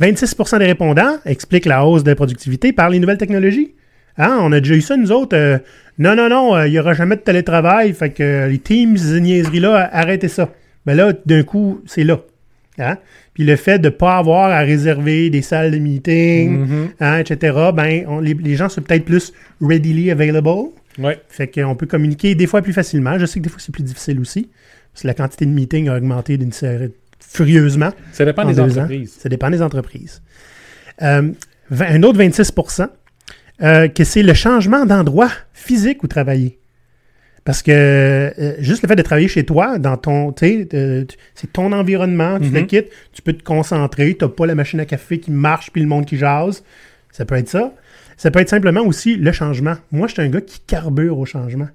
[0.00, 3.74] 26% des répondants expliquent la hausse de la productivité par les nouvelles technologies.
[4.16, 5.36] Hein, on a déjà eu ça, nous autres.
[5.36, 5.58] euh,
[5.98, 7.92] non, non, non, euh, il n'y aura jamais de télétravail.
[7.92, 10.50] Fait que euh, les Teams, ces niaiseries-là, arrêtez ça.
[10.86, 12.20] Mais là, d'un coup, c'est là.
[12.78, 12.96] Hein?
[13.34, 16.88] Puis le fait de ne pas avoir à réserver des salles de meeting, Mhm.
[17.00, 20.70] hein, etc., ben, on- les, les gens sont peut-être plus readily available.
[20.98, 21.20] Ouais.
[21.28, 23.18] Fait qu'on peut communiquer des fois plus facilement.
[23.18, 24.48] Je sais que des fois, c'est plus difficile aussi.
[24.92, 27.90] Parce que la quantité de meetings a augmenté d'une série- furieusement.
[28.12, 28.64] Ça dépend en des ans.
[28.64, 29.16] entreprises.
[29.18, 30.22] Ça dépend des entreprises.
[31.02, 31.32] Euh,
[31.80, 32.88] un autre 26%
[33.62, 36.58] euh, que c'est le changement d'endroit physique où travailler.
[37.44, 41.04] Parce que euh, juste le fait de travailler chez toi, dans ton, euh,
[41.34, 42.54] c'est ton environnement, tu Mhm.
[42.54, 45.70] le quittes, tu peux te concentrer, tu n'as pas la machine à café qui marche
[45.70, 46.64] puis le monde qui jase.
[47.12, 47.72] Ça peut être ça.
[48.16, 49.74] Ça peut être simplement aussi le changement.
[49.92, 51.68] Moi, je suis un gars qui carbure au changement.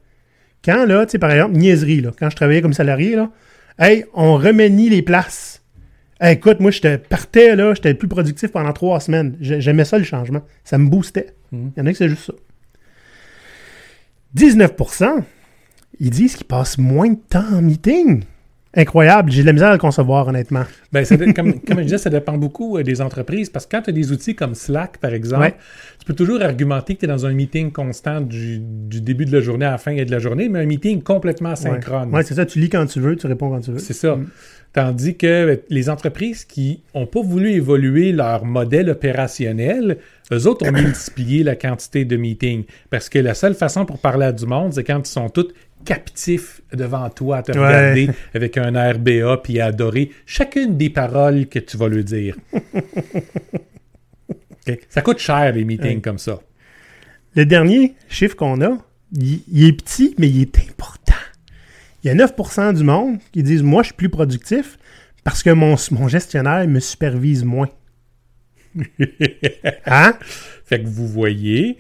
[0.66, 3.30] Quand, là, tu sais, par exemple, niaiserie, là, quand je travaillais comme salarié, là,
[3.78, 5.62] hey, on remanie les places.
[6.20, 9.38] Hey, écoute, moi, je partais, là, j'étais plus productif pendant trois semaines.
[9.40, 10.42] J'ai- J'aimais ça, le changement.
[10.66, 11.28] Ça me boostait.
[11.52, 11.72] Mhm.
[11.78, 12.34] Il y en a qui c'est juste ça.
[14.34, 14.72] 19
[16.00, 18.24] ils disent qu'ils passent moins de temps en meeting.
[18.76, 19.32] incroyable.
[19.32, 20.64] J'ai de la misère à le concevoir, honnêtement.
[20.92, 23.82] Ben, ça comme, comme je disais, ça dépend beaucoup euh, des entreprises parce que quand
[23.84, 25.56] tu as des outils comme Slack, par exemple, Ouais.
[26.00, 29.32] tu peux toujours argumenter que tu es dans un meeting constant du, du début de
[29.36, 32.10] la journée à la fin de la journée, mais un meeting complètement synchrone.
[32.10, 32.46] Ouais, Ouais, c'est ça.
[32.46, 33.80] Tu lis quand tu veux, tu réponds quand tu veux.
[33.80, 34.18] C'est ça.
[34.72, 39.98] Tandis que les entreprises qui n'ont pas voulu évoluer leur modèle opérationnel,
[40.32, 42.66] eux autres ont multiplié la quantité de meetings.
[42.92, 45.48] Parce que la seule façon pour parler à du monde, c'est quand ils sont tous
[45.86, 47.58] captifs devant toi à te Ouais.
[47.58, 52.04] regarder avec un air BA puis à adorer chacune des paroles que tu vas lui
[52.04, 52.36] dire.
[54.89, 56.02] Ça coûte cher, les meetings Ouais.
[56.02, 56.39] comme ça.
[57.36, 58.78] Le dernier chiffre qu'on a,
[59.13, 61.15] il, il est petit, mais il est important.
[62.04, 64.78] Il y a 9% du monde qui disent Moi, je suis plus productif
[65.24, 67.70] parce que mon, mon gestionnaire me supervise moins.
[69.86, 70.13] Hein?
[70.65, 71.78] Fait que vous voyez.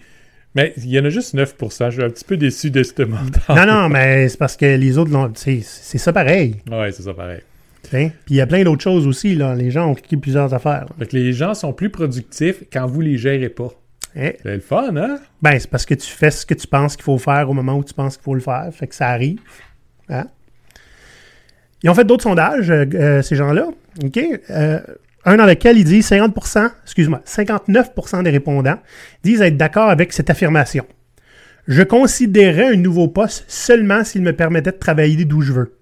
[0.55, 1.85] Mais il y en a juste 9%.
[1.89, 3.55] Je suis un petit peu déçu de ce montant.
[3.55, 6.55] Non, non, mais c'est parce que les autres, l'ont- c'est c'est ça pareil.
[6.69, 7.41] Ouais, c'est ça pareil.
[7.93, 8.09] Hein?
[8.25, 9.35] Puis il y a plein d'autres choses aussi.
[9.35, 9.53] Là.
[9.55, 10.87] Les gens ont cliqué plusieurs affaires.
[10.97, 13.69] Fait que les gens sont plus productifs quand vous les gérez pas.
[14.15, 14.31] Hein?
[14.43, 15.19] C'est le fun, hein?
[15.41, 17.75] Ben, c'est parce que tu fais ce que tu penses qu'il faut faire au moment
[17.77, 18.67] où tu penses qu'il faut le faire.
[18.73, 19.39] Fait que ça arrive.
[20.09, 20.25] Hein?
[21.83, 23.67] Ils ont fait d'autres sondages, euh, euh, ces gens-là.
[24.03, 24.19] OK?
[24.49, 24.79] Euh,
[25.25, 28.79] un dans lequel ils disent 50%, excuse-moi, 59% des répondants
[29.23, 30.85] disent être d'accord avec cette affirmation.
[31.67, 35.75] Je considérais un nouveau poste seulement s'il me permettait de travailler d'où je veux.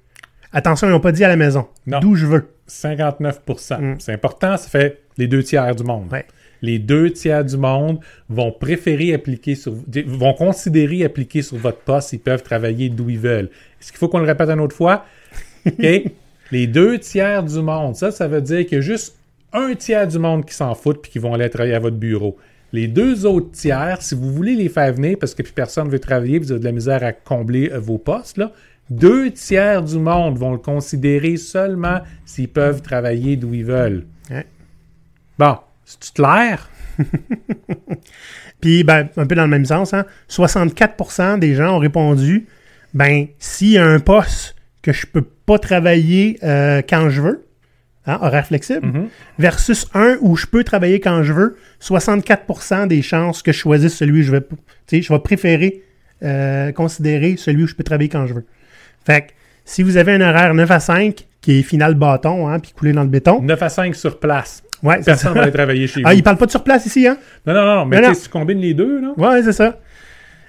[0.51, 1.67] Attention, ils n'ont pas dit à la maison.
[1.85, 1.99] Non.
[1.99, 2.49] D'où je veux.
[2.67, 3.95] 59 Mm.
[3.99, 6.11] C'est important, ça fait les deux tiers du monde.
[6.11, 6.25] Ouais.
[6.61, 9.73] Les deux tiers du monde vont préférer appliquer sur,
[10.07, 13.49] vont considérer appliquer sur votre poste s'ils peuvent travailler d'où ils veulent.
[13.79, 15.05] Est-ce qu'il faut qu'on le répète une autre fois?
[15.65, 15.85] OK?
[16.51, 19.15] les deux tiers du monde, ça, ça veut dire a juste
[19.53, 22.37] un tiers du monde qui s'en fout puis qui vont aller travailler à votre bureau.
[22.73, 25.91] Les deux autres tiers, si vous voulez les faire venir parce que plus personne ne
[25.91, 28.51] veut travailler, vous avez de la misère à combler euh, vos postes, là,
[28.89, 34.05] deux tiers du monde vont le considérer seulement s'ils peuvent travailler d'où ils veulent.
[34.29, 34.45] Ouais.
[35.37, 36.69] Bon, c'est clair?
[38.61, 42.47] Puis, ben, un peu dans le même sens, hein, 64% des gens ont répondu
[42.93, 47.46] ben, s'il y a un poste que je peux pas travailler euh, quand je veux,
[48.07, 49.07] hein, horaire flexible, Mhm.
[49.37, 53.95] versus un où je peux travailler quand je veux, 64% des chances que je choisisse
[53.95, 54.55] celui où je vais, p-
[54.87, 55.83] tu sais, je vais préférer
[56.23, 58.45] euh, considérer celui où je peux travailler quand je veux.
[59.05, 59.27] Fait que,
[59.65, 62.91] si vous avez un horaire 9 à 5, qui est final bâton, hein, puis coulé
[62.91, 64.63] dans le béton, 9 à 5 sur place.
[64.81, 65.35] ouais, c'est Personne ça.
[65.35, 66.17] va aller travailler chez Ah, vous.
[66.17, 67.17] il parle pas de sur place ici, hein?
[67.45, 68.13] Non, non, non, mais non.
[68.15, 69.13] si tu combines les deux, là.
[69.17, 69.77] Ouais, c'est ça.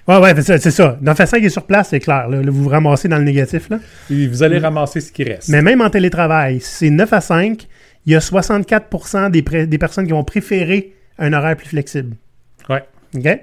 [0.08, 0.98] Ouais, ouais, c'est ça.
[1.02, 2.28] Dans 5 qui est sur place, c'est clair.
[2.28, 3.68] Là, vous vous ramassez dans le négatif.
[3.68, 3.78] Là.
[4.10, 5.50] et vous allez ramasser ce qui reste.
[5.50, 7.66] Mais même en télétravail, c'est 9 à 5,
[8.06, 12.16] il y a 64 des, des personnes qui vont préférer un horaire plus flexible.
[12.70, 12.82] Ouais.
[13.14, 13.38] OK?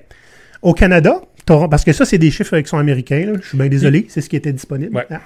[0.63, 3.25] Au Canada, parce que ça, c'est des chiffres qui sont américains.
[3.27, 3.33] là.
[3.39, 4.95] Je suis bien désolé, c'est ce qui était disponible.
[4.95, 5.05] Ouais.
[5.11, 5.21] Ah.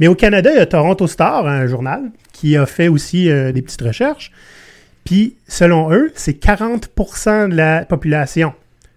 [0.00, 3.52] Mais au Canada, il y a Toronto Star, un journal, qui a fait aussi euh,
[3.52, 4.32] des petites recherches.
[5.04, 8.52] Puis, selon eux, c'est 40% de la population,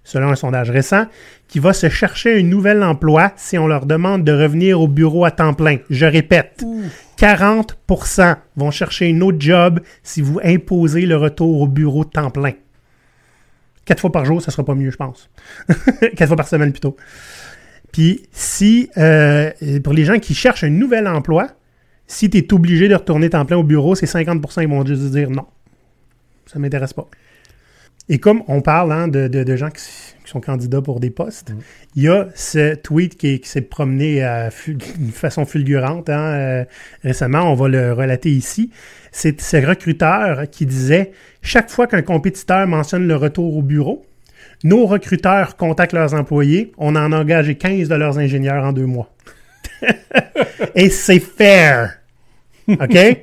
[0.09, 1.05] selon un sondage récent,
[1.47, 5.23] qui va se chercher un nouvel emploi si on leur demande de revenir au bureau
[5.23, 5.77] à temps plein.
[5.91, 6.63] Je répète,
[7.17, 12.31] 40% vont chercher un autre job si vous imposez le retour au bureau de temps
[12.31, 12.53] plein.
[13.85, 15.29] Quatre fois par jour, ça sera pas mieux, je pense.
[16.15, 16.97] Quatre fois par semaine plutôt.
[17.91, 19.51] Puis si, euh,
[19.83, 21.49] pour les gens qui cherchent un nouvel emploi,
[22.07, 25.11] si tu es obligé de retourner temps plein au bureau, c'est 50% qui vont juste
[25.11, 25.45] dire non.
[26.47, 27.07] Ça m'intéresse pas.
[28.09, 29.81] Et comme on parle hein, de, de- de gens qui,
[30.25, 31.53] qui sont candidats pour des postes,
[31.95, 34.21] il y a ce tweet qui, qui s'est promené
[34.67, 36.65] d'une façon fulgurante hein, euh,
[37.03, 37.51] récemment.
[37.51, 38.71] On va le relater ici.
[39.11, 44.05] C'est ce recruteur qui disait chaque fois qu'un compétiteur mentionne le retour au bureau,
[44.63, 46.73] nos recruteurs contactent leurs employés.
[46.77, 49.09] On en a engagé 15 de leurs ingénieurs en deux mois.
[50.75, 51.95] Et c'est fair.
[52.67, 52.97] OK?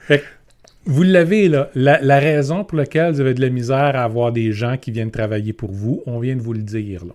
[0.00, 0.22] Fait
[0.88, 1.70] vous l'avez, là.
[1.74, 4.90] La, la raison pour laquelle vous avez de la misère à avoir des gens qui
[4.90, 7.12] viennent travailler pour vous, on vient de vous le dire, là.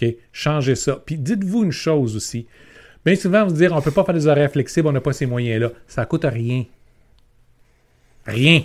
[0.00, 0.14] OK?
[0.30, 1.02] Changez ça.
[1.04, 2.46] Puis dites-vous une chose aussi.
[3.06, 5.14] Bien souvent, vous dire, on ne peut pas faire des horaires flexibles, on n'a pas
[5.14, 5.70] ces moyens-là.
[5.86, 6.66] Ça coûte rien.
[8.26, 8.62] Rien.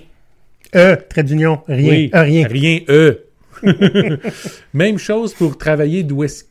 [0.75, 1.91] E, trait d'union, rien.
[1.91, 2.47] Oui, E, rien.
[2.47, 3.25] Rien, eux.
[4.73, 6.45] Même chose pour travailler d'où est-ce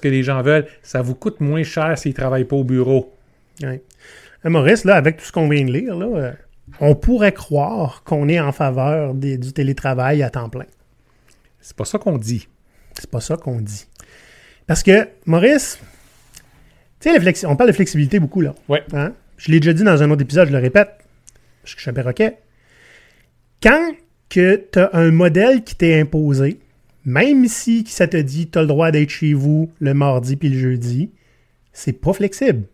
[0.00, 0.66] que les gens veulent.
[0.84, 3.12] Ça vous coûte moins cher s'ils ne travaillent pas au bureau.
[3.60, 3.82] Ouais.
[4.46, 6.32] Euh, Maurice, là, avec tout ce qu'on vient de lire, là, euh,
[6.80, 10.66] on pourrait croire qu'on est en faveur des- du télétravail à temps plein.
[11.60, 12.48] C'est pas ça qu'on dit.
[12.98, 13.86] C'est pas ça qu'on dit.
[14.66, 15.78] Parce que, Maurice,
[17.00, 18.54] tu sais, on parle de flexibilité beaucoup, là.
[18.68, 18.82] Ouais.
[18.92, 19.12] Hein?
[19.36, 20.90] Je l'ai déjà dit dans un autre épisode, je le répète,
[21.62, 22.38] parce que je suis un perroquet.
[23.62, 23.92] Quand
[24.28, 26.58] que tu as un modèle qui t'est imposé,
[27.04, 30.48] même si ça te dit tu as le droit d'être chez vous le mardi puis
[30.48, 31.10] le jeudi,
[31.72, 32.64] c'est pas flexible.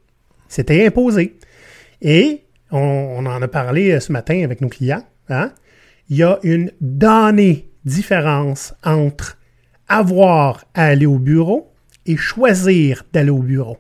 [0.49, 1.37] C'était imposé.
[2.03, 5.05] Et on, on en a parlé euh, ce matin avec nos clients.
[5.29, 5.53] Hein?
[6.09, 9.39] Il y a une donnée différence entre
[9.89, 11.73] avoir à aller au bureau
[12.07, 13.79] et choisir d'aller au bureau.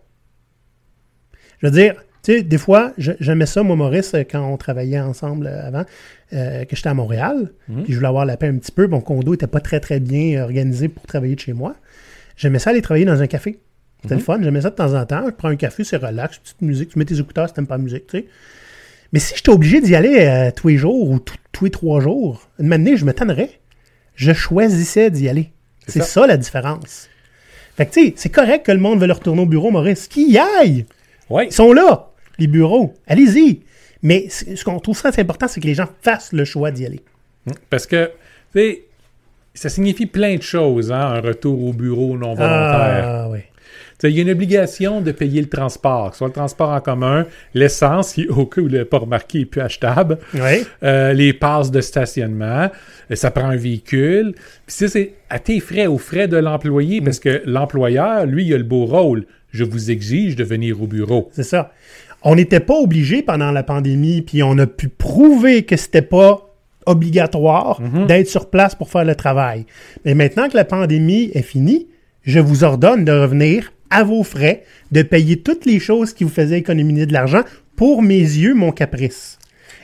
[1.61, 5.01] Je veux dire, tu sais, des fois, j'aimais ça, moi, Maurice, euh, quand on travaillait
[5.01, 5.85] ensemble euh, avant,
[6.33, 8.87] euh, que j'étais à Montréal, puis je voulais avoir la paix un petit peu.
[8.87, 11.75] Mon condo n'était pas très, très bien organisé pour travailler de chez moi.
[12.37, 13.61] J'aimais ça aller travailler dans un café.
[14.03, 15.25] C'était le fun, j'aimais ça de temps en temps.
[15.27, 17.77] Je prends un café, c'est relax, petite musique, tu mets tes écouteurs si t'aimes pas
[17.77, 18.27] la musique, tu sais.
[19.15, 22.49] Mais si j'étais obligé d'y aller euh, tous les jours ou tous les trois jours,
[22.59, 23.61] une matinée, je me tannerais.
[24.17, 25.53] Je choisissais d'y aller.
[25.87, 26.05] C'est ça.
[26.05, 26.27] ça.
[26.27, 27.09] la différence.
[27.77, 30.09] Fait que, tu sais, c'est correct que le monde veut leur retourner au bureau, Maurice.
[30.09, 30.85] Qu'ils y aillent!
[31.31, 31.45] Oui.
[31.47, 32.93] Ils sont là, les bureaux.
[33.07, 33.61] Allez-y!
[34.03, 37.01] Mais ce qu'on trouve très important, c'est que les gens fassent le choix d'y aller.
[37.71, 38.11] Parce que,
[38.53, 38.83] tu sais,
[39.55, 43.05] ça signifie plein de choses, hein, un retour au bureau non volontaire.
[43.07, 43.39] Ah, oui.
[44.09, 46.81] Il y a une obligation de payer le transport, que ce soit le transport en
[46.81, 50.65] commun, l'essence, qui, au cas où l'avez pas remarqué, n'est plus achetable, Oui.
[50.83, 52.71] euh, les passes de stationnement,
[53.11, 54.35] euh, ça prend un véhicule.
[54.67, 58.55] Puis ça, c'est à tes frais, aux frais de l'employé, parce que l'employeur, lui, il
[58.55, 59.27] a le beau rôle.
[59.51, 61.29] Je vous exige de venir au bureau.
[61.33, 61.73] C'est ça.
[62.23, 66.51] On n'était pas obligé pendant la pandémie, puis on a pu prouver que c'était pas
[66.87, 69.67] obligatoire d'être sur place pour faire le travail.
[70.05, 71.87] Mais maintenant que la pandémie est finie,
[72.23, 76.31] je vous ordonne de revenir à vos frais, de payer toutes les choses qui vous
[76.31, 77.43] faisaient économiser de l'argent
[77.77, 79.39] pour mes yeux, mon caprice.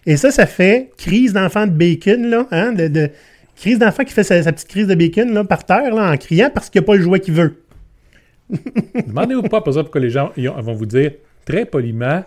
[0.06, 3.10] Et ça, ça fait crise d'enfant de bacon, là, hein, de,
[3.56, 6.50] crise d'enfant qui fait sa, petite crise de bacon là, par terre là, en criant
[6.52, 7.62] parce qu'il n'a pas le jouet qu'il veut.
[9.06, 11.12] Demandez-vous pas, par exemple, pourquoi les gens vont vous dire
[11.44, 12.24] très poliment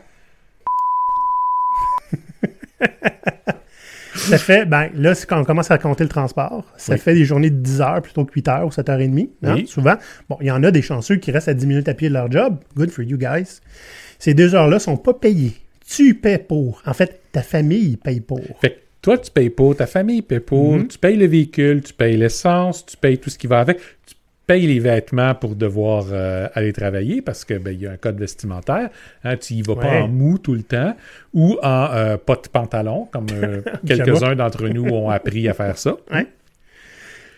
[4.15, 6.63] Ça fait, ben là, c'est quand on commence à compter le transport.
[6.77, 6.99] Ça Oui.
[6.99, 9.31] fait des journées de 10 heures plutôt que 8 heures ou 7 heures et demie.
[9.43, 9.67] hein, Oui.
[9.67, 9.95] Souvent.
[10.29, 12.13] Bon, il y en a des chanceux qui restent à 10 minutes à pied de
[12.13, 12.57] leur job.
[12.75, 13.59] Good for you guys.
[14.19, 15.53] Ces deux heures-là sont pas payées.
[15.87, 16.81] Tu paies pour.
[16.85, 18.39] En fait, ta famille paye pour.
[18.61, 20.87] Fait que toi, tu payes pour, ta famille paye pour, Mhm.
[20.87, 23.79] tu payes le véhicule, tu payes l'essence, tu payes tout ce qui va avec,
[24.43, 27.91] tu payes les vêtements pour devoir euh, aller travailler parce que ben, il y a
[27.91, 28.89] un code vestimentaire.
[29.23, 30.95] Hein, tu y vas pas en mou tout le temps
[31.33, 35.77] ou en euh, pas de pantalon, comme euh, quelques-uns d'entre nous ont appris à faire
[35.77, 35.95] ça.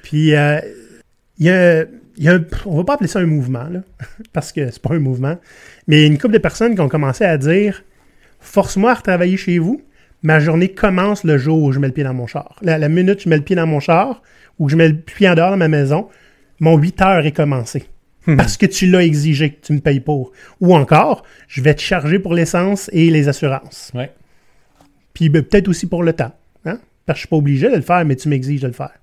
[0.03, 0.59] Puis, euh,
[1.37, 1.83] il y a,
[2.17, 3.81] il y a un- on va pas appeler ça un mouvement, là,
[4.33, 5.37] parce que c'est pas un mouvement,
[5.87, 7.83] mais il y a une couple de personnes qui ont commencé à dire
[8.39, 9.81] Force-moi à retravailler chez vous.
[10.23, 12.55] Ma journée commence le jour où je mets le pied dans mon char.
[12.61, 14.21] La, la minute où je mets le pied dans mon char
[14.59, 16.07] ou que je mets le pied en dehors de ma maison,
[16.59, 17.85] mon 8 heures est commencé.
[18.37, 20.31] Parce que tu l'as exigé, tu me payes pour.
[20.59, 23.91] Ou encore, je vais te charger pour l'essence et les assurances.
[23.93, 24.11] Ouais.
[25.13, 26.33] Puis ben, peut-être aussi pour le temps.
[26.65, 26.79] Hein?
[27.05, 28.93] Parce que je suis pas obligé de le faire, mais tu m'exiges de le faire.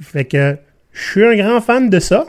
[0.00, 0.56] Fait que
[0.92, 2.26] je suis un grand fan de ça.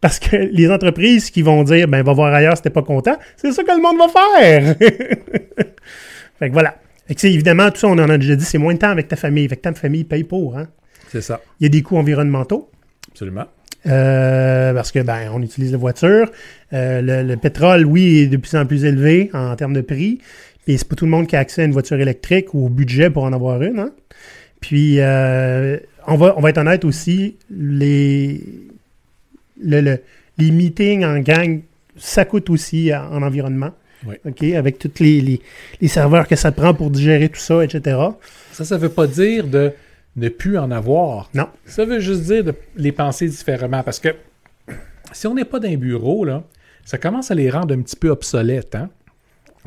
[0.00, 3.18] Parce que les entreprises qui vont dire ben va voir ailleurs si t'es pas content,
[3.36, 4.76] c'est ça que le monde va faire.
[6.38, 6.76] fait que voilà.
[7.06, 9.08] Fait que évidemment, tout ça, on en a déjà dit, c'est moins de temps avec
[9.08, 9.46] ta famille.
[9.48, 10.56] Fait que ta famille paye pour.
[10.56, 10.68] Hein?
[11.10, 12.70] C'est ça, Il y a des coûts environnementaux.
[13.10, 13.44] absolument.
[13.86, 16.30] Euh, parce que ben on utilise la voiture.
[16.72, 20.18] Euh, le, le pétrole, oui, est de plus en plus élevé en termes de prix.
[20.64, 22.68] Puis c'est pas tout le monde qui a accès à une voiture électrique ou au
[22.68, 23.80] budget pour en avoir une.
[23.80, 23.90] hein.
[24.60, 28.40] Puis euh, on va on va être honnête aussi, les
[29.62, 29.98] le- le-
[30.38, 31.60] les meetings en gang,
[31.96, 33.70] ça coûte aussi en, en environnement.
[34.06, 34.14] Oui.
[34.24, 35.40] OK, avec tous les, les,
[35.80, 37.96] les serveurs que ça prend pour digérer tout ça, etc.
[38.52, 39.70] Ça, ça veut pas dire de
[40.16, 41.30] ne plus en avoir.
[41.34, 41.48] Non.
[41.64, 43.82] Ça veut juste dire de les penser différemment.
[43.82, 44.10] Parce que
[45.12, 46.44] si on n'est pas dans un bureau, là,
[46.84, 48.90] ça commence à les rendre un petit peu obsolètes, hein?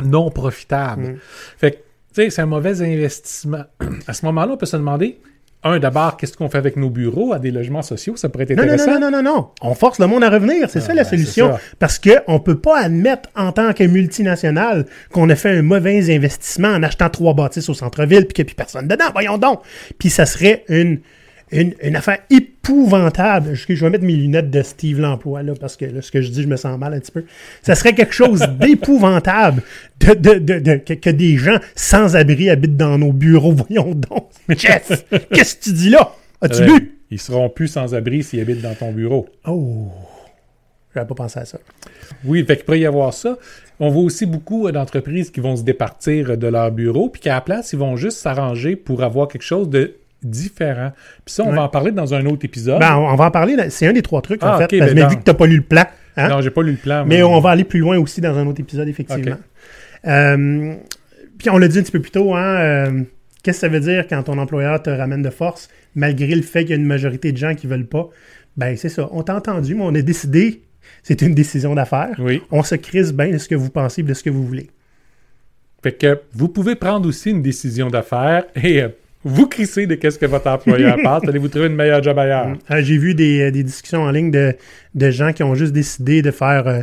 [0.04, 1.14] non profitables.
[1.14, 1.20] Mm.
[1.58, 3.64] Fait que, tu sais, c'est un mauvais investissement.
[4.08, 5.20] À ce moment-là, on peut se demander,
[5.66, 8.16] un, d'abord, qu'est-ce qu'on fait avec nos bureaux à des logements sociaux?
[8.16, 8.94] Ça pourrait être intéressant.
[8.94, 9.48] non, non, non, non, non.
[9.62, 10.70] On force le monde à revenir.
[10.70, 11.52] C'est Ah, ça la ben, solution.
[11.80, 16.16] Parce qu'on ne peut pas admettre en tant que multinationale qu'on a fait un mauvais
[16.16, 19.06] investissement en achetant trois bâtisses au centre-ville puis qu'il n'y a plus personne dedans.
[19.12, 19.62] Voyons donc.
[20.00, 21.00] Puis ça serait une,
[21.52, 23.54] une, une affaire épouvantable.
[23.54, 26.22] Je, je vais mettre mes lunettes de Steve L'Emploi, là, parce que là, ce que
[26.22, 27.24] je dis, je me sens mal un petit peu.
[27.62, 29.62] Ça serait quelque chose d'épouvantable
[30.00, 33.52] de, de, de, de- que, que des gens sans abri habitent dans nos bureaux.
[33.70, 34.30] Voyons donc.
[34.50, 36.12] Jeff, qu'est-ce que tu dis là?
[36.42, 36.80] As-tu Ouais.
[36.80, 36.92] bu?
[37.12, 39.28] Ils seront plus sans abri s'ils habitent dans ton bureau.
[39.48, 39.90] Oh,
[40.94, 41.60] j'avais pas pensé à ça.
[42.24, 43.38] Oui, fait qu'il pourrait y avoir ça.
[43.80, 47.22] On voit aussi beaucoup euh, d'entreprises qui vont se départir euh, de leur bureau, puis
[47.22, 50.92] qu'à la place, ils vont juste s'arranger pour avoir quelque chose de différent.
[51.26, 51.56] Puis ça, on Ouais.
[51.56, 52.80] va en parler dans un autre épisode.
[52.80, 53.56] Ben, on on va en parler.
[53.70, 54.78] C'est un des trois trucs, en Ah, fait.
[54.80, 55.84] parce ben mais vu que tu n'as pas lu le plan,
[56.18, 57.06] hein, Non, j'ai pas lu le plan.
[57.06, 59.38] mais on va aller plus loin aussi dans un autre épisode, effectivement.
[60.08, 60.76] Euh,
[61.38, 63.02] puis on l'a dit un petit peu plus tôt, hein, euh,
[63.44, 66.62] qu'est-ce que ça veut dire quand ton employeur te ramène de force, malgré le fait
[66.62, 68.10] qu'il y a une majorité de gens qui veulent pas?
[68.58, 69.10] Ben, c'est ça.
[69.12, 70.62] On t'a entendu, mais on a décidé
[71.02, 72.16] C'est une décision d'affaires.
[72.20, 72.42] Oui.
[72.52, 74.70] On se crise bien de ce que vous pensez et de ce que vous voulez.
[75.84, 78.90] Fait que vous pouvez prendre aussi une décision d'affaires et euh,
[79.26, 81.28] vous crissez de qu'est-ce que votre employeur pense.
[81.28, 82.54] Allez vous trouver une meilleure job ailleurs?
[82.72, 84.56] Euh, J'ai vu des, euh, des discussions en ligne de,
[84.94, 86.82] de gens qui ont juste décidé de faire euh,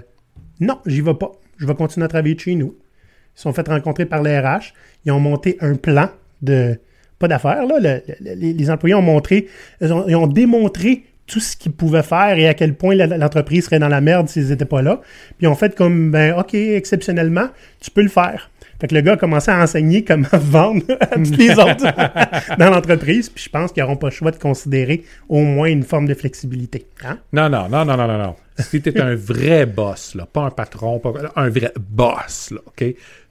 [0.60, 1.32] non, j'y vais pas.
[1.58, 2.76] Je vais continuer à travailler de chez nous.
[2.76, 4.74] Ils se sont fait rencontrer par les RH.
[5.04, 6.08] Ils ont monté un plan
[6.42, 6.78] de.
[7.18, 7.78] Pas d'affaires, là.
[7.80, 9.46] Le- le- les, employés ont montré.
[9.80, 13.64] Ils ont, ils ont démontré tout ce qu'ils pouvaient faire et à quel point l'entreprise
[13.66, 15.00] serait dans la merde s'ils n'étaient pas là.
[15.38, 17.48] Puis ils ont fait comme, ben, OK, exceptionnellement,
[17.80, 18.50] tu peux le faire.
[18.82, 22.68] Fait que le gars a commencé à enseigner comment vendre à tous les autres dans
[22.68, 23.28] l'entreprise.
[23.28, 26.14] Puis je pense qu'ils n'auront pas le choix de considérer au moins une forme de
[26.14, 26.88] flexibilité.
[27.04, 27.20] Hein?
[27.32, 28.34] Non, non, non, non, non, non, non.
[28.58, 32.84] Si t'es un vrai boss, là, pas un patron, pas un vrai boss, là, OK?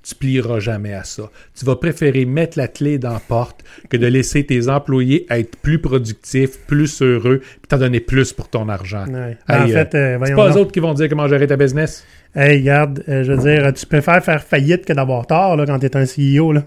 [0.04, 1.30] Tu plieras jamais à ça.
[1.58, 5.58] Tu vas préférer mettre la clé dans la porte que de laisser tes employés être
[5.58, 9.06] plus productifs, plus heureux, puis t'en donner plus pour ton argent.
[9.08, 9.38] Ouais.
[9.48, 10.58] Hey, en euh, fait, euh, C'est pas eux donc.
[10.58, 12.04] autres qui vont dire comment gérer ta business?
[12.36, 15.78] Hey, regarde, euh, je veux dire, tu préfères faire faillite que d'avoir tort là, quand
[15.78, 16.52] tu es un CEO.
[16.54, 16.64] Là.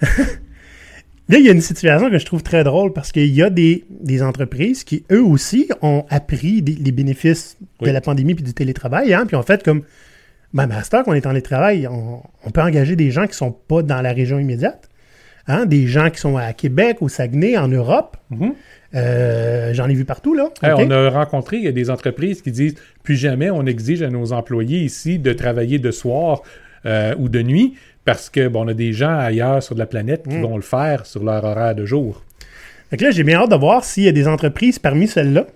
[1.28, 3.50] là, il y a une situation que je trouve très drôle parce qu'il y a
[3.50, 8.44] des, des entreprises qui, eux aussi, ont appris des- les bénéfices de la pandémie puis
[8.44, 9.12] du télétravail.
[9.12, 9.82] Hein, puis en fait, comme,
[10.52, 13.82] ben, Master, qu'on est en télétravail, on, on peut engager des gens qui sont pas
[13.82, 14.88] dans la région immédiate.
[15.50, 18.16] Hein, des gens qui sont à Québec, au Saguenay, en Europe.
[18.30, 18.52] Mhm.
[18.94, 20.50] Euh, J'en ai vu partout, là.
[20.62, 20.72] Hey?
[20.76, 24.08] On a rencontré il y a des entreprises qui disent plus jamais on exige à
[24.10, 26.42] nos employés ici de travailler de soir
[26.86, 30.26] euh, ou de nuit parce que bon, on a des gens ailleurs sur la planète
[30.28, 30.42] qui Mm.
[30.42, 32.22] vont le faire sur leur horaire de jour.
[32.90, 35.46] Que là, j'ai bien hâte de voir s'il y a des entreprises parmi celles-là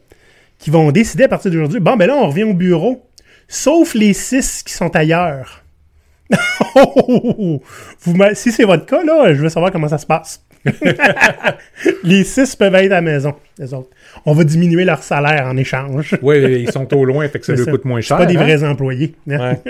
[0.58, 3.02] qui vont décider à partir d'aujourd'hui, bon, ben là, on revient au bureau,
[3.52, 5.62] sauf les six qui sont ailleurs.
[6.74, 10.42] Vous m'a- si c'est votre cas, là, je veux savoir comment ça se passe.
[12.04, 13.90] les six peuvent être à la maison, les autres.
[14.24, 16.16] On va diminuer leur salaire en échange.
[16.22, 18.16] Oui, ils sont au loin, fait que ça leur coûte moins cher.
[18.16, 18.42] pas des hein?
[18.44, 19.14] vrais employés.
[19.26, 19.60] Ouais.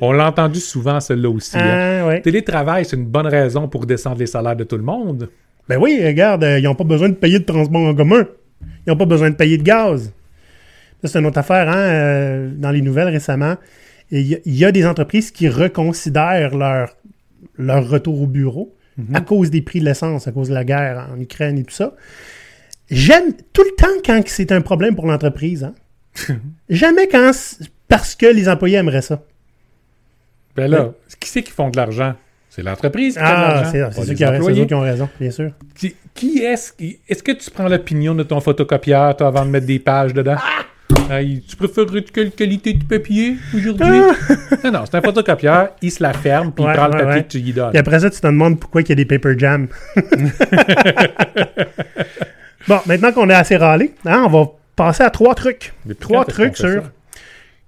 [0.00, 1.56] On l'a entendu souvent, celle-là aussi.
[1.58, 2.00] hein.
[2.02, 2.20] Ah, ouais.
[2.22, 5.28] Télétravail, c'est une bonne raison pour descendre les salaires de tout le monde.
[5.68, 8.26] Ben oui, regarde, euh, ils n'ont pas besoin de payer de transport en commun.
[8.86, 10.12] Ils n'ont pas besoin de payer de gaz.
[11.04, 13.56] C'est une autre affaire, hein, euh, dans les nouvelles récemment.
[14.10, 16.96] Il y, a- il y a des entreprises qui reconsidèrent leur,
[17.58, 18.74] leur retour au bureau
[19.14, 21.72] à cause des prix de l'essence, à cause de la guerre en Ukraine et tout
[21.74, 21.94] ça.
[22.90, 25.64] J'aime tout le temps quand c'est un problème pour l'entreprise.
[25.64, 25.74] Hein.
[26.68, 27.30] Jamais quand
[27.88, 29.22] parce que les employés aimeraient ça.
[30.54, 32.14] Ben là, qui c'est qui font de l'argent?
[32.50, 33.70] C'est l'entreprise qui fait de Ah, l'argent.
[33.72, 34.62] c'est les ceux qui, ont- c'est employés.
[34.62, 35.52] eux qui ont raison, bien sûr.
[35.74, 39.50] Qui, qui est-ce qui- Est-ce que tu prends l'opinion de ton photocopieur, toi, avant de
[39.50, 40.36] mettre des pages dedans?
[41.10, 43.86] Hey, tu préfères quelle qualité de papier aujourd'hui?
[44.64, 47.06] non, non, c'est un photocopieur, il se la ferme, puis Ouais, il prend le papier
[47.06, 47.22] ouais.
[47.22, 47.70] que tu lui donnes.
[47.70, 49.68] Puis après ça, tu te demandes pourquoi il y a des paper jams.
[52.68, 55.72] bon, maintenant qu'on est assez râlé, hein, on va passer à trois trucs.
[56.00, 56.84] Trois trucs sur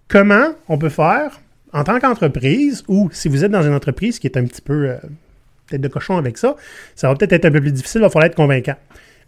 [0.08, 1.40] comment on peut faire
[1.72, 4.90] en tant qu'entreprise ou si vous êtes dans une entreprise qui est un petit peu
[4.90, 4.96] euh,
[5.66, 6.54] peut-être de cochon avec ça,
[6.94, 8.76] ça va peut-être être un peu plus difficile, il va falloir être convaincant.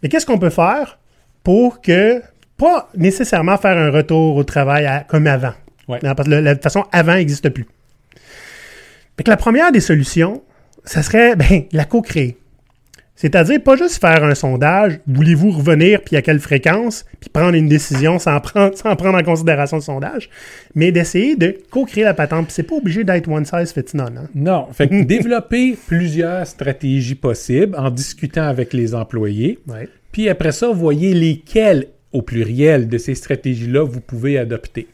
[0.01, 0.97] Mais qu'est-ce qu'on peut faire
[1.43, 2.21] pour que,
[2.57, 5.53] pas nécessairement faire un retour au travail à- comme avant.
[5.87, 5.99] Ouais.
[6.03, 7.65] Non, parce que la, de toute façon, avant n'existe plus.
[9.17, 10.41] Fait que la première des solutions,
[10.83, 12.37] ça serait ben, la co-créer.
[13.15, 17.67] C'est-à-dire pas juste faire un sondage, voulez-vous revenir, puis à quelle fréquence, puis prendre une
[17.67, 20.29] décision sans prendre, sans prendre en considération le sondage,
[20.75, 22.45] mais d'essayer de co-créer la patente.
[22.45, 24.19] Puis c'est pas obligé d'être one size fits none.
[24.19, 24.29] hein.
[24.35, 29.57] Non, fait que développer plusieurs stratégies possibles en discutant avec les employés.
[29.67, 29.89] Ouais.
[30.11, 34.87] Puis après ça, voyez lesquelles, au pluriel, de ces stratégies-là, vous pouvez adopter.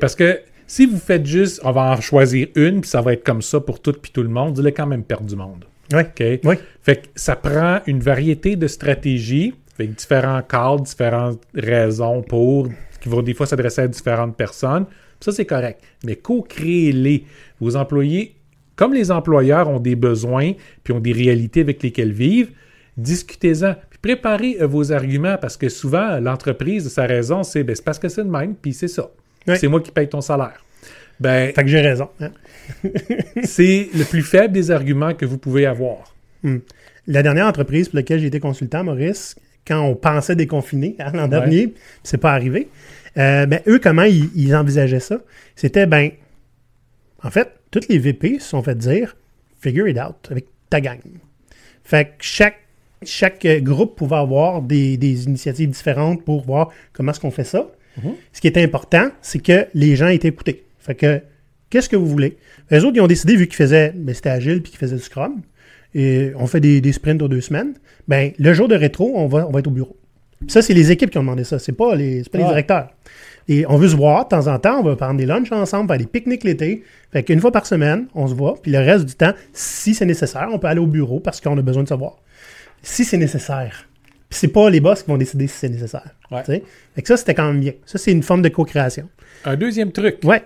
[0.00, 3.24] Parce que si vous faites juste, on va en choisir une, puis ça va être
[3.24, 5.66] comme ça pour tout puis tout le monde, vous allez quand même perdre du monde.
[5.92, 6.56] Oui.
[6.82, 12.68] Fait que ça prend une variété de stratégies, avec différents cadres, différentes raisons pour,
[13.00, 14.86] qui vont des fois s'adresser à différentes personnes.
[15.20, 15.82] Ça, c'est correct.
[16.04, 17.24] Mais co-créez-les.
[17.60, 18.34] Vos employés,
[18.76, 22.50] comme les employeurs ont des besoins, puis ont des réalités avec lesquelles vivent,
[22.96, 23.74] discutez-en.
[23.90, 27.98] Puis préparez euh, vos arguments, parce que souvent, l'entreprise, sa raison, c'est ben, c'est parce
[27.98, 29.10] que c'est de même, puis c'est ça.
[29.46, 30.64] C'est moi qui paye ton salaire.
[31.20, 32.08] Ben, Fait que j'ai raison.
[32.20, 32.30] hein.
[33.44, 36.14] c'est le plus faible des arguments que vous pouvez avoir.
[37.06, 41.28] La dernière entreprise pour laquelle j'ai été consultant, Maurice, quand on pensait déconfiner hein, l'an
[41.28, 42.68] dernier, c'est pas arrivé,
[43.16, 45.20] euh, ben, eux, comment ils, ils envisageaient ça?
[45.56, 46.10] C'était, ben,
[47.22, 49.16] en fait, toutes les VP se sont fait dire
[49.60, 51.00] figure it out avec ta gang.
[51.82, 52.58] Fait que chaque,
[53.06, 57.44] chaque euh, groupe pouvait avoir des, des initiatives différentes pour voir comment est-ce qu'on fait
[57.44, 57.68] ça.
[58.32, 60.64] Ce qui était important, c'est que les gens étaient écoutés.
[60.80, 61.20] Fait que,
[61.70, 62.36] qu'est-ce que vous voulez?
[62.70, 65.02] Les autres, ils ont décidé, vu qu'ils faisaient, ben, c'était agile puis qu'ils faisaient du
[65.02, 65.42] scrum,
[65.94, 67.74] et on fait des, des sprints aux deux semaines,
[68.08, 69.96] ben, le jour de rétro, on va, on va être au bureau.
[70.48, 71.58] Ça, c'est les équipes qui ont demandé ça.
[71.58, 72.90] C'est pas les, pas les directeurs.
[73.46, 74.80] Et on veut se voir de temps en temps.
[74.80, 76.82] On va prendre des lunchs ensemble, faire des pique-niques l'été.
[77.12, 78.54] Fait qu'une fois par semaine, on se voit.
[78.60, 81.56] Puis le reste du temps, si c'est nécessaire, on peut aller au bureau parce qu'on
[81.56, 82.16] a besoin de se voir.
[82.84, 83.88] Si c'est nécessaire.
[84.28, 86.10] Puis c'est pas les boss qui vont décider si c'est nécessaire.
[86.30, 86.44] Ouais.
[86.44, 87.72] Fait que ça, c'était quand même bien.
[87.86, 89.08] Ça, c'est une forme de co-création.
[89.44, 90.18] Un deuxième truc.
[90.22, 90.42] Ouais.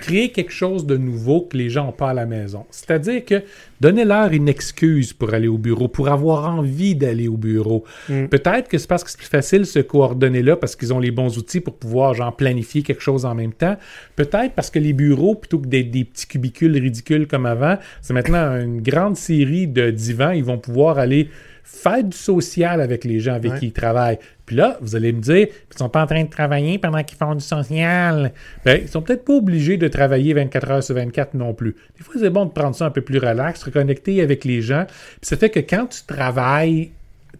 [0.00, 2.66] créer quelque chose de nouveau que les gens n'ont pas à la maison.
[2.70, 3.42] C'est-à-dire que
[3.80, 7.84] donnez-leur une excuse pour aller au bureau, pour avoir envie d'aller au bureau.
[8.08, 8.26] Mm.
[8.26, 10.98] Peut-être que c'est parce que c'est plus facile de se coordonner là, parce qu'ils ont
[10.98, 13.76] les bons outils pour pouvoir genre planifier quelque chose en même temps.
[14.16, 18.14] Peut-être parce que les bureaux, plutôt que d'être des petits cubicules ridicules comme avant, c'est
[18.14, 20.30] maintenant une grande série de divans.
[20.30, 21.28] Ils vont pouvoir aller
[21.70, 23.58] faire du social avec les gens avec Ouais.
[23.58, 24.18] qui ils travaillent.
[24.46, 27.18] Puis là, vous allez me dire, ils sont pas en train de travailler pendant qu'ils
[27.18, 28.32] font du social.
[28.64, 31.76] Ben, ils sont peut-être pas obligés de travailler 24 heures sur 24 non plus.
[31.98, 34.86] Des fois, c'est bon de prendre ça un peu plus relax, reconnecter avec les gens.
[34.88, 36.90] Puis ça fait que quand tu travailles,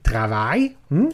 [0.03, 1.09] travailles, hmm,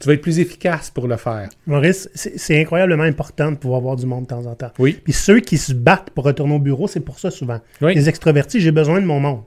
[0.00, 1.48] tu vas être plus efficace pour le faire.
[1.66, 4.72] Maurice, c'est c'est incroyablement important de pouvoir voir du monde de temps en temps.
[4.78, 4.98] Oui.
[5.04, 7.60] Puis ceux qui se battent pour retourner au bureau, c'est pour ça souvent.
[7.82, 7.94] Oui.
[7.94, 9.42] Les extrovertis, j'ai besoin de mon monde.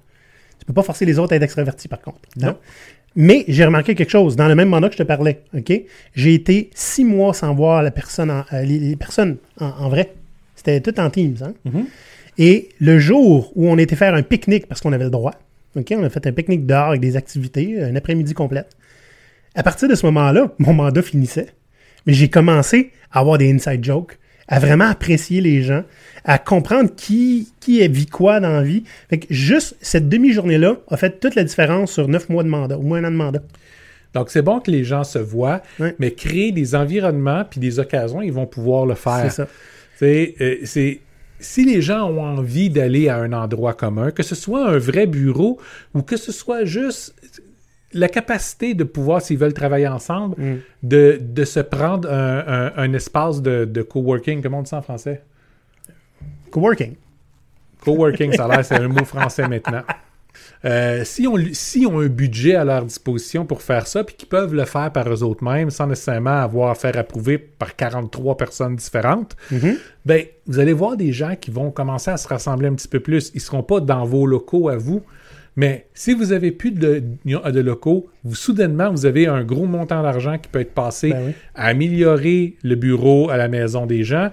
[0.60, 2.20] Tu peux pas forcer les autres à être extravertis, par contre.
[2.36, 2.56] Non.
[3.16, 4.36] Mais j'ai remarqué quelque chose.
[4.36, 5.72] Dans le même mandat que je te parlais, OK?
[6.16, 9.90] J'ai été six mois sans voir la personne en- euh, les, les personnes en, en
[9.90, 10.14] vrai.
[10.56, 11.36] C'était tout en Teams.
[11.42, 11.54] Hein?
[11.66, 11.86] Mhm.
[12.38, 15.34] Et le jour où on était faire un pique-nique, parce qu'on avait le droit,
[15.76, 15.94] OK?
[15.98, 18.70] On a fait un pique-nique dehors avec des activités, un après-midi complète.
[19.56, 21.48] À partir de ce moment-là, mon mandat finissait.
[22.06, 24.18] Mais j'ai commencé à avoir des inside jokes,
[24.50, 25.84] à vraiment apprécier les gens,
[26.26, 28.84] à comprendre qui, qui vit quoi dans la vie.
[29.10, 32.78] Fait que juste cette demi-journée-là a fait toute la différence sur neuf mois de mandat,
[32.78, 33.44] ou moins un an de mandat.
[34.16, 35.62] Donc, c'est bon que les gens se voient,
[36.00, 39.32] mais créer des environnements puis des occasions, ils vont pouvoir le faire.
[39.32, 39.48] C'est ça.
[40.02, 41.00] Euh, c'est
[41.40, 45.06] si les gens ont envie d'aller à un endroit commun, que ce soit un vrai
[45.06, 45.60] bureau
[45.94, 47.14] ou que ce soit juste
[47.94, 50.58] la capacité de pouvoir, s'ils veulent travailler ensemble, Mm.
[50.84, 54.42] de, de se prendre un, un- un espace de, de coworking.
[54.44, 55.24] Comment on dit ça en français?
[56.52, 56.96] Coworking.
[57.84, 59.82] Coworking, ça a l'air, c'est un mot français maintenant.
[60.66, 64.28] Euh, si, on, si ont un budget à leur disposition pour faire ça, puis qu'ils
[64.28, 68.36] peuvent le faire par eux autres mêmes, sans nécessairement avoir à faire approuver par 43
[68.38, 69.78] personnes différentes, Mhm.
[70.06, 73.00] ben, vous allez voir des gens qui vont commencer à se rassembler un petit peu
[73.00, 73.32] plus.
[73.34, 75.02] Ils ne seront pas dans vos locaux à vous,
[75.60, 80.02] mais si vous avez plus de, de locaux, vous soudainement, vous avez un gros montant
[80.02, 81.32] d'argent qui peut être passé Ben oui.
[81.56, 84.32] à améliorer le bureau à la maison des gens,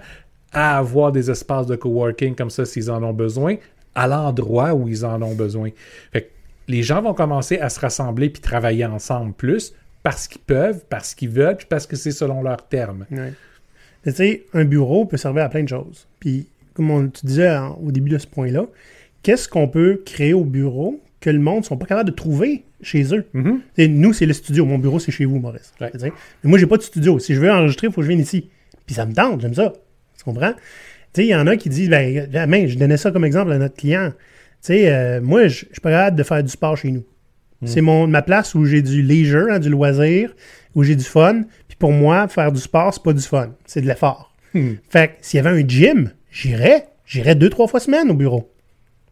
[0.53, 3.55] à avoir des espaces de coworking comme ça s'ils en ont besoin,
[3.93, 5.69] à l'endroit où ils en ont besoin.
[6.13, 6.27] Fait que
[6.69, 9.73] les gens vont commencer à se rassembler puis travailler ensemble plus
[10.03, 13.05] parce qu'ils peuvent, parce qu'ils veulent, puis parce que c'est selon leurs termes.
[13.11, 13.33] Ouais.
[14.05, 16.07] Mais Tu sais, un bureau peut servir à plein de choses.
[16.21, 18.65] Puis, comme on, tu disais en- au début de ce point-là,
[19.23, 22.65] qu'est-ce qu'on peut créer au bureau que le monde ne sont pas capables de trouver
[22.81, 23.25] chez eux?
[23.33, 23.61] Mhm.
[23.77, 24.65] Nous, c'est le studio.
[24.65, 25.73] Mon bureau, c'est chez vous, Maurice.
[25.81, 25.91] Ouais.
[26.01, 26.11] Mais
[26.43, 27.19] moi, j'ai pas de studio.
[27.19, 28.49] Si je veux enregistrer, il faut que je vienne ici.
[28.85, 29.73] Puis ça me tente, j'aime ça.
[30.17, 30.53] Tu comprends?
[31.17, 33.75] Il y en a qui disent, ben, ben, je donnais ça comme exemple à notre
[33.75, 34.13] client.
[34.69, 37.03] Euh, moi, je suis pas capable de faire du sport chez nous.
[37.65, 40.35] C'est mon ma place où j'ai du leisure, hein, du loisir,
[40.75, 41.41] où j'ai du fun.
[41.67, 43.49] Puis pour moi, faire du sport, c'est pas du fun.
[43.65, 44.31] C'est de l'effort.
[44.53, 44.73] Hmm.
[44.89, 46.85] Fait que s'il y avait un gym, j'irais.
[47.05, 48.53] J'irais deux, trois fois semaine au bureau.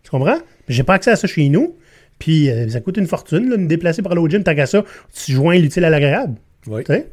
[0.03, 0.37] Tu comprends?
[0.67, 1.75] Mais j'ai pas accès à ça chez nous.
[2.19, 4.43] Puis euh, ça coûte une fortune, là, de me déplacer pour aller au gym.
[4.43, 6.35] Tant qu'à ça, tu joins l'utile à l'agréable.
[6.67, 6.83] Oui.
[6.83, 7.07] Tu sais?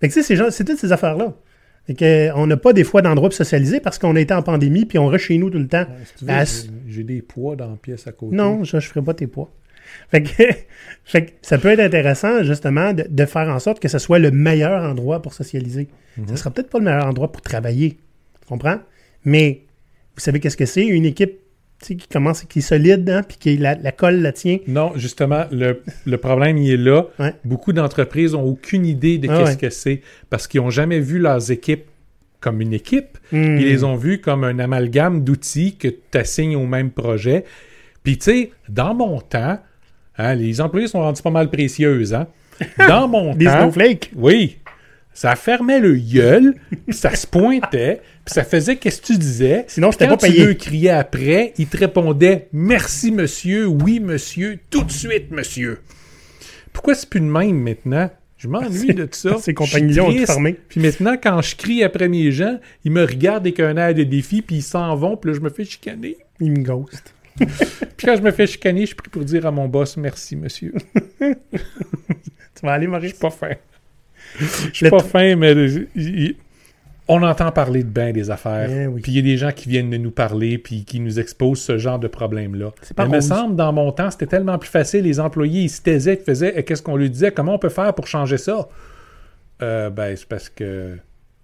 [0.00, 1.34] Fait que tu sais, c'est toutes ces affaires-là.
[1.86, 4.42] Fait que, on n'a pas des fois d'endroit pour socialiser parce qu'on a été en
[4.42, 5.86] pandémie puis on reste chez nous tout le temps.
[6.04, 8.36] Si tu veux, j'ai- des poids dans la pièce à côté.
[8.36, 9.50] Non, je ne ferai pas tes poids.
[10.10, 10.28] Fait que,
[11.04, 14.18] fait que ça peut être intéressant, justement, de, de faire en sorte que ce soit
[14.18, 15.88] le meilleur endroit pour socialiser.
[16.18, 16.28] Mhm.
[16.28, 17.96] Ce sera peut-être pas le meilleur endroit pour travailler.
[18.42, 18.78] Tu comprends?
[19.24, 19.62] Mais
[20.14, 20.84] vous savez qu'est-ce que c'est?
[20.86, 21.38] Une équipe
[21.80, 24.58] tu sais, qui commence, qui est solide, hein, puis qui la, la colle la tient.
[24.66, 27.04] Non, justement, le, le problème, il est là.
[27.18, 27.34] Ouais.
[27.44, 29.56] Beaucoup d'entreprises ont aucune idée de Ah qu'est-ce ouais.
[29.56, 30.00] que c'est
[30.30, 31.84] parce qu'ils n'ont jamais vu leurs équipes
[32.40, 33.18] comme une équipe.
[33.32, 33.56] Hmm.
[33.58, 37.44] Ils les ont vus comme un amalgame d'outils que tu assignes au même projet.
[38.02, 39.58] Puis, tu sais, dans mon temps,
[40.16, 42.14] hein, les employés sont rendus pas mal précieuses.
[42.14, 42.26] Hein?
[42.88, 44.10] Dans mon Des temps, snowflakes.
[44.16, 44.58] oui,
[45.12, 46.54] ça fermait le gueule,
[46.90, 49.64] ça se pointait, puis ça faisait qu'est-ce que tu disais?
[49.68, 50.44] Sinon, j'étais Quand pas tu payé.
[50.44, 55.78] le criais après, il te répondait merci monsieur, oui monsieur, tout de suite monsieur.
[56.74, 58.10] Pourquoi c'est plus de même maintenant?
[58.36, 59.30] Je m'ennuie de ça.
[59.30, 60.56] Ces Je suis compagnies-là ont tout fermé.
[60.68, 64.04] Puis maintenant, quand je crie après mes gens, ils me regardent avec un air de
[64.04, 66.18] défi, puis ils s'en vont, puis là, je me fais chicaner.
[66.38, 67.14] Ils me ghost.
[67.40, 70.34] Puis quand je me fais chicaner, je suis pris pour dire à mon boss merci
[70.36, 70.74] monsieur.
[71.20, 73.10] Tu vas aller, Maurice?
[73.10, 73.50] Je suis pas fin.
[74.72, 75.52] Je suis pas fin, mais
[75.94, 76.36] il-
[77.08, 78.68] on entend parler de bien des affaires.
[78.70, 79.00] Eh oui.
[79.00, 81.60] Puis il y a des gens qui viennent de nous parler puis qui nous exposent
[81.60, 82.72] ce genre de problème-là.
[82.98, 85.04] Mais il me semble, dans mon temps, c'était tellement plus facile.
[85.04, 87.70] Les employés, ils se taisaient, ils faisaient, Eh, qu'est-ce qu'on lui disait, comment on peut
[87.70, 88.68] faire pour changer ça?
[89.62, 90.96] Euh, ben, c'est parce que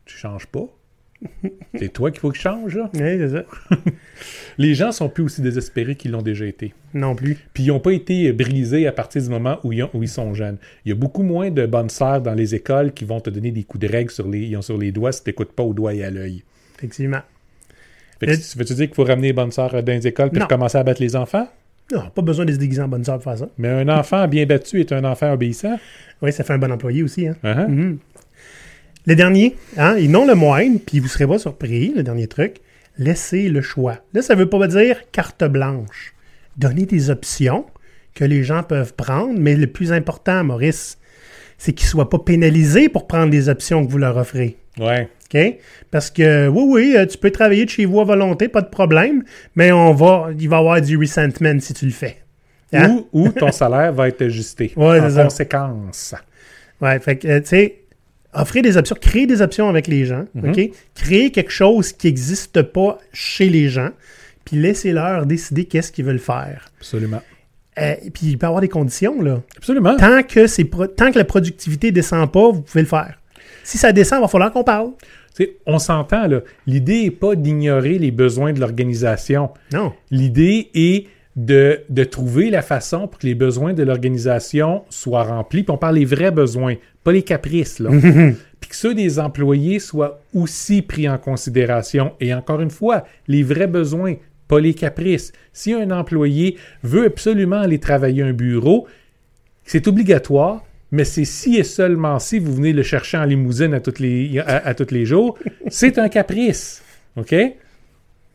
[0.04, 0.66] tu changes pas.
[1.78, 2.90] c'est toi qu'il faut que je change, là?
[2.94, 3.44] Oui, c'est ça.
[4.58, 6.72] Les gens sont plus aussi désespérés qu'ils l'ont déjà été.
[6.94, 7.36] Non plus.
[7.52, 10.08] Puis ils n'ont pas été brisés à partir du moment où ils, ont- où ils
[10.08, 10.58] sont jeunes.
[10.84, 13.50] Il y a beaucoup moins de bonnes sœurs dans les écoles qui vont te donner
[13.50, 15.62] des coups de règle sur les, ils ont sur les doigts si tu n'écoutes pas
[15.64, 16.42] au doigt et à l'œil.
[16.78, 17.20] Effectivement.
[18.20, 20.44] Fait que Veux-tu dire qu'il faut ramener les bonnes sœurs dans les écoles puis Non.
[20.46, 21.48] recommencer à battre les enfants?
[21.92, 23.48] Non, pas besoin de se déguiser en bonne sœur pour faire ça.
[23.58, 25.78] Mais un enfant bien battu est un enfant obéissant.
[26.22, 27.28] Oui, ça fait un bon employé aussi.
[27.28, 27.36] Hein?
[27.42, 27.66] Hein?
[27.68, 27.98] Mhm.
[29.06, 32.56] Le dernier, hein, et non le moindre, puis vous serez pas surpris, le dernier truc,
[32.98, 33.98] laissez le choix.
[34.14, 36.14] Là, ça veut pas dire carte blanche.
[36.56, 37.66] Donnez des options
[38.14, 40.98] que les gens peuvent prendre, mais le plus important, Maurice,
[41.58, 44.56] c'est qu'ils soient pas pénalisés pour prendre les options que vous leur offrez.
[44.78, 45.08] Ouais.
[45.34, 45.58] OK?
[45.90, 48.68] Parce que, oui, oui, euh, tu peux travailler de chez vous à volonté, pas de
[48.68, 49.22] problème,
[49.54, 52.18] mais on va, il va y avoir du resentment si tu le fais.
[52.72, 53.04] Hein?
[53.12, 56.14] Ou, ou ton salaire va être ajusté Ouais, en conséquence.
[56.80, 57.83] Ouais, fait que, euh, tu sais,
[58.34, 60.50] offrir des options, créer des options avec les gens, Mhm.
[60.50, 60.70] OK?
[60.94, 63.90] Créer quelque chose qui n'existe pas chez les gens,
[64.44, 66.68] puis laissez-leur décider qu'est-ce qu'ils veulent faire.
[66.78, 67.22] Absolument.
[67.78, 69.40] Euh, puis il peut y avoir des conditions, là.
[69.56, 69.96] Absolument.
[69.96, 73.18] Tant que, tant que la productivité descend pas, vous pouvez le faire.
[73.64, 74.90] Si ça descend, il va falloir qu'on parle.
[75.66, 76.40] On s'entend, là.
[76.66, 79.50] L'idée n'est pas d'ignorer les besoins de l'organisation.
[79.72, 79.92] Non.
[80.12, 81.06] L'idée est
[81.36, 85.64] de, de trouver la façon pour que les besoins de l'organisation soient remplis.
[85.64, 87.80] Puis on parle des vrais besoins, pas les caprices.
[87.80, 87.90] Là.
[88.60, 92.12] Puis que ceux des employés soient aussi pris en considération.
[92.20, 94.14] Et encore une fois, les vrais besoins,
[94.48, 95.32] pas les caprices.
[95.52, 98.86] Si un employé veut absolument aller travailler un bureau,
[99.64, 103.80] c'est obligatoire, mais c'est si et seulement si vous venez le chercher en limousine à,
[103.80, 105.36] toutes les, à, à tous les jours,
[105.68, 106.82] c'est un caprice.
[107.16, 107.34] OK?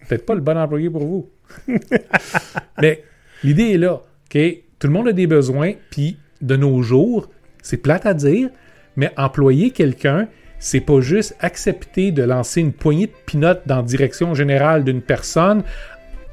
[0.10, 1.30] Peut-être pas le bon employé pour vous.
[2.82, 3.03] mais
[3.43, 3.93] l'idée est là.
[3.93, 4.41] OK?
[4.80, 7.30] Tout le monde a des besoins, puis de nos jours,
[7.62, 8.49] c'est plate à dire,
[8.95, 13.84] mais employer quelqu'un, c'est pas juste accepter de lancer une poignée de pinottes dans la
[13.84, 15.64] direction générale d'une personne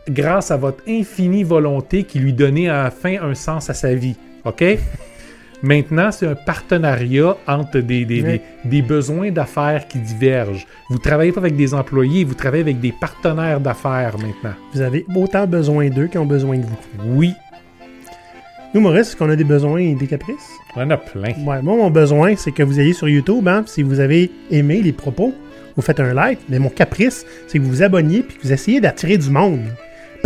[0.08, 3.94] grâce à votre infinie volonté qui lui donnait à la fin un sens à sa
[3.94, 4.16] vie.
[4.44, 4.64] OK?
[5.66, 8.22] Maintenant, c'est un partenariat entre des, des, Oui.
[8.22, 10.64] des- des besoins d'affaires qui divergent.
[10.90, 14.54] Vous travaillez pas avec des employés, vous travaillez avec des partenaires d'affaires maintenant.
[14.72, 16.76] Vous avez autant besoin d'eux qu'ils ont besoin de vous.
[17.16, 17.32] Oui,
[18.74, 20.50] Nous, Maurice, est-ce qu'on a des besoins et des caprices?
[20.76, 21.30] on en a plein.
[21.46, 24.82] Ouais, moi, mon besoin, c'est que vous ayez sur YouTube, hein, si vous avez aimé
[24.82, 25.32] les propos,
[25.74, 26.40] vous faites un like.
[26.48, 29.60] Mais mon caprice, c'est que vous vous abonniez puis que vous essayez d'attirer du monde.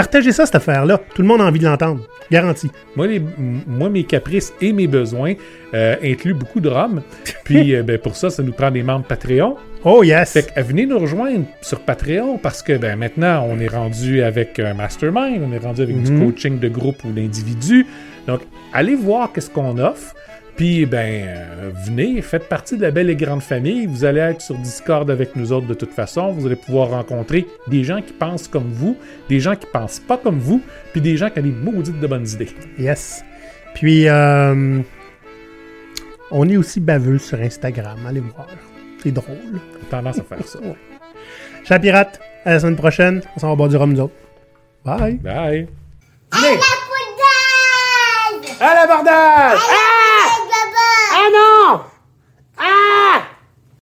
[0.01, 0.99] Partagez ça, cette affaire-là.
[1.15, 2.01] Tout le monde a envie de l'entendre.
[2.31, 2.71] Garanti.
[2.97, 3.23] Moi, les-
[3.67, 5.35] moi, mes caprices et mes besoins
[5.75, 7.03] euh, incluent beaucoup de rhum.
[7.45, 9.57] Puis, euh, ben, pour ça, ça nous prend des membres Patreon.
[9.85, 10.33] Oh yes!
[10.33, 14.59] Fait que, venez nous rejoindre sur Patreon parce que ben, maintenant, on est rendu avec
[14.59, 16.25] un mastermind, on est rendu avec du Mhm.
[16.27, 17.87] coaching de groupe ou d'individu.
[18.27, 18.41] Donc,
[18.73, 20.15] allez voir qu'est-ce qu'on offre.
[20.61, 23.87] Puis, ben, euh, venez, faites partie de la belle et grande famille.
[23.87, 26.33] Vous allez être sur Discord avec nous autres de toute façon.
[26.33, 28.95] Vous allez pouvoir rencontrer des gens qui pensent comme vous,
[29.31, 30.61] des gens qui pensent pas comme vous,
[30.93, 32.51] puis des gens qui ont des maudites de bonnes idées.
[32.79, 33.25] Yes.
[33.73, 34.83] Puis, euh,
[36.31, 37.97] on est aussi baveux sur Instagram.
[38.07, 38.47] Allez voir.
[39.03, 39.39] C'est drôle.
[39.81, 40.59] J'ai tendance à faire ça.
[41.65, 43.23] Chat Pirate, à la semaine prochaine.
[43.35, 44.15] On s'en va boire du rhum, nous autres.
[44.85, 45.15] Bye!
[45.15, 45.69] Bye!
[46.29, 46.59] Poudade
[48.61, 49.61] À l'abordage!
[51.23, 51.85] Ah non!
[52.57, 53.30] Ah!